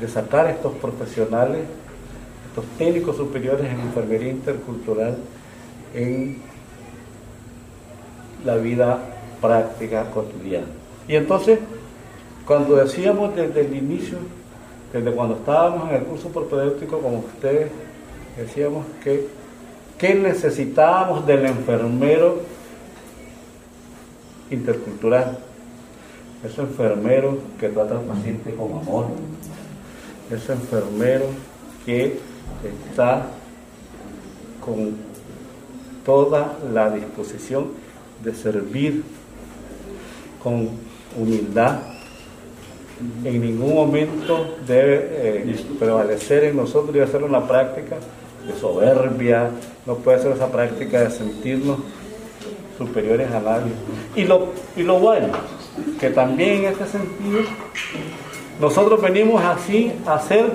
de 0.00 0.08
sacar 0.08 0.48
estos 0.48 0.72
profesionales, 0.74 1.62
estos 2.48 2.64
técnicos 2.78 3.16
superiores 3.16 3.66
en 3.70 3.80
enfermería 3.80 4.30
intercultural 4.30 5.16
en 5.94 6.38
la 8.44 8.56
vida 8.56 8.98
práctica 9.40 10.10
cotidiana. 10.10 10.66
Y 11.08 11.16
entonces, 11.16 11.58
cuando 12.46 12.76
decíamos 12.76 13.34
desde 13.36 13.62
el 13.62 13.76
inicio, 13.76 14.18
desde 14.92 15.12
cuando 15.12 15.36
estábamos 15.36 15.90
en 15.90 15.96
el 15.96 16.02
curso 16.04 16.28
propedéutico, 16.28 16.98
como 16.98 17.18
ustedes, 17.18 17.70
decíamos 18.36 18.84
que, 19.02 19.28
que 19.98 20.14
necesitábamos 20.14 21.26
del 21.26 21.46
enfermero 21.46 22.40
intercultural. 24.50 25.38
Ese 26.44 26.60
enfermero 26.60 27.38
que 27.58 27.68
trata 27.70 27.98
al 27.98 28.04
paciente 28.04 28.54
con 28.54 28.72
amor. 28.72 29.06
Ese 30.30 30.52
enfermero 30.52 31.26
que 31.84 32.18
está 32.90 33.26
con 34.64 34.96
toda 36.04 36.58
la 36.72 36.90
disposición 36.90 37.68
de 38.22 38.34
servir 38.34 39.02
con 40.42 40.68
humildad, 41.18 41.78
en 43.24 43.40
ningún 43.40 43.74
momento 43.74 44.56
debe 44.66 45.08
eh, 45.10 45.56
prevalecer 45.78 46.44
en 46.44 46.56
nosotros 46.56 46.94
y 46.94 47.00
hacerlo 47.00 47.26
una 47.26 47.46
práctica 47.46 47.96
de 48.46 48.58
soberbia, 48.60 49.50
no 49.86 49.96
puede 49.96 50.20
ser 50.20 50.32
esa 50.32 50.50
práctica 50.50 51.00
de 51.00 51.10
sentirnos 51.10 51.78
superiores 52.76 53.30
a 53.32 53.40
nadie. 53.40 53.72
Y 54.14 54.24
lo, 54.24 54.48
y 54.76 54.82
lo 54.82 54.98
bueno, 54.98 55.28
que 55.98 56.10
también 56.10 56.64
en 56.64 56.72
este 56.72 56.86
sentido, 56.86 57.42
nosotros 58.60 59.00
venimos 59.00 59.42
así 59.42 59.92
a 60.06 60.14
hacer 60.14 60.52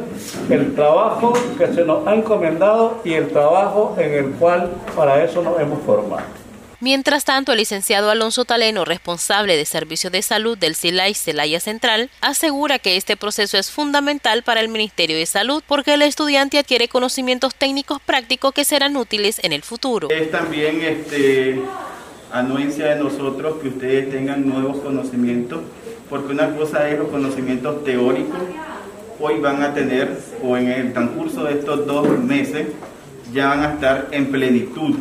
el 0.49 0.73
trabajo 0.73 1.33
que 1.57 1.67
se 1.67 1.83
nos 1.83 2.07
ha 2.07 2.15
encomendado 2.15 3.01
y 3.03 3.13
el 3.13 3.29
trabajo 3.29 3.95
en 3.97 4.13
el 4.13 4.31
cual 4.31 4.71
para 4.95 5.23
eso 5.23 5.41
nos 5.41 5.59
hemos 5.59 5.81
formado. 5.83 6.39
Mientras 6.81 7.25
tanto, 7.25 7.51
el 7.51 7.57
licenciado 7.57 8.09
Alonso 8.09 8.45
Taleno, 8.45 8.85
responsable 8.85 9.57
de 9.57 9.65
Servicio 9.65 10.09
de 10.09 10.21
Salud 10.21 10.57
del 10.57 10.77
CILAI 10.77 11.13
Celaya 11.13 11.59
Central, 11.59 12.09
asegura 12.21 12.79
que 12.79 12.95
este 12.95 13.17
proceso 13.17 13.57
es 13.57 13.69
fundamental 13.69 14.43
para 14.43 14.61
el 14.61 14.69
Ministerio 14.69 15.17
de 15.17 15.25
Salud 15.25 15.61
porque 15.67 15.95
el 15.95 16.03
estudiante 16.03 16.57
adquiere 16.57 16.87
conocimientos 16.87 17.53
técnicos 17.53 17.99
prácticos 18.01 18.53
que 18.53 18.63
serán 18.63 18.95
útiles 18.95 19.41
en 19.43 19.51
el 19.51 19.61
futuro. 19.61 20.07
Es 20.09 20.31
también 20.31 20.81
este, 20.81 21.61
anuencia 22.31 22.87
de 22.87 23.03
nosotros 23.03 23.55
que 23.61 23.69
ustedes 23.69 24.09
tengan 24.11 24.47
nuevos 24.47 24.77
conocimientos, 24.79 25.61
porque 26.09 26.33
una 26.33 26.55
cosa 26.55 26.89
es 26.89 26.99
los 26.99 27.09
conocimientos 27.09 27.83
teóricos, 27.83 28.39
hoy 29.19 29.39
van 29.39 29.63
a 29.63 29.73
tener, 29.73 30.17
o 30.43 30.57
en 30.57 30.67
el 30.67 30.93
transcurso 30.93 31.43
de 31.43 31.53
estos 31.59 31.85
dos 31.85 32.07
meses, 32.19 32.67
ya 33.33 33.49
van 33.49 33.59
a 33.61 33.73
estar 33.73 34.07
en 34.11 34.27
plenitud 34.27 34.95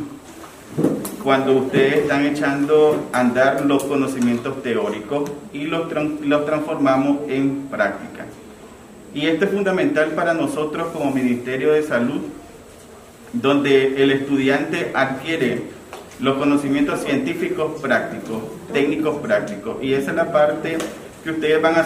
cuando 1.22 1.52
ustedes 1.54 1.98
están 1.98 2.26
echando 2.26 3.08
a 3.12 3.20
andar 3.20 3.64
los 3.64 3.84
conocimientos 3.84 4.62
teóricos 4.62 5.30
y 5.52 5.64
los, 5.64 5.92
los 6.22 6.46
transformamos 6.46 7.18
en 7.28 7.66
práctica. 7.70 8.26
Y 9.14 9.26
esto 9.26 9.46
es 9.46 9.50
fundamental 9.50 10.10
para 10.10 10.34
nosotros 10.34 10.88
como 10.92 11.10
Ministerio 11.10 11.72
de 11.72 11.82
Salud, 11.82 12.20
donde 13.32 14.02
el 14.02 14.10
estudiante 14.12 14.92
adquiere 14.94 15.62
los 16.20 16.36
conocimientos 16.36 17.00
científicos 17.00 17.80
prácticos, 17.80 18.42
técnicos 18.72 19.16
prácticos. 19.18 19.76
Y 19.82 19.94
esa 19.94 20.10
es 20.10 20.16
la 20.16 20.32
parte 20.32 20.78
que 21.22 21.30
ustedes 21.30 21.60
van 21.60 21.74
a 21.74 21.76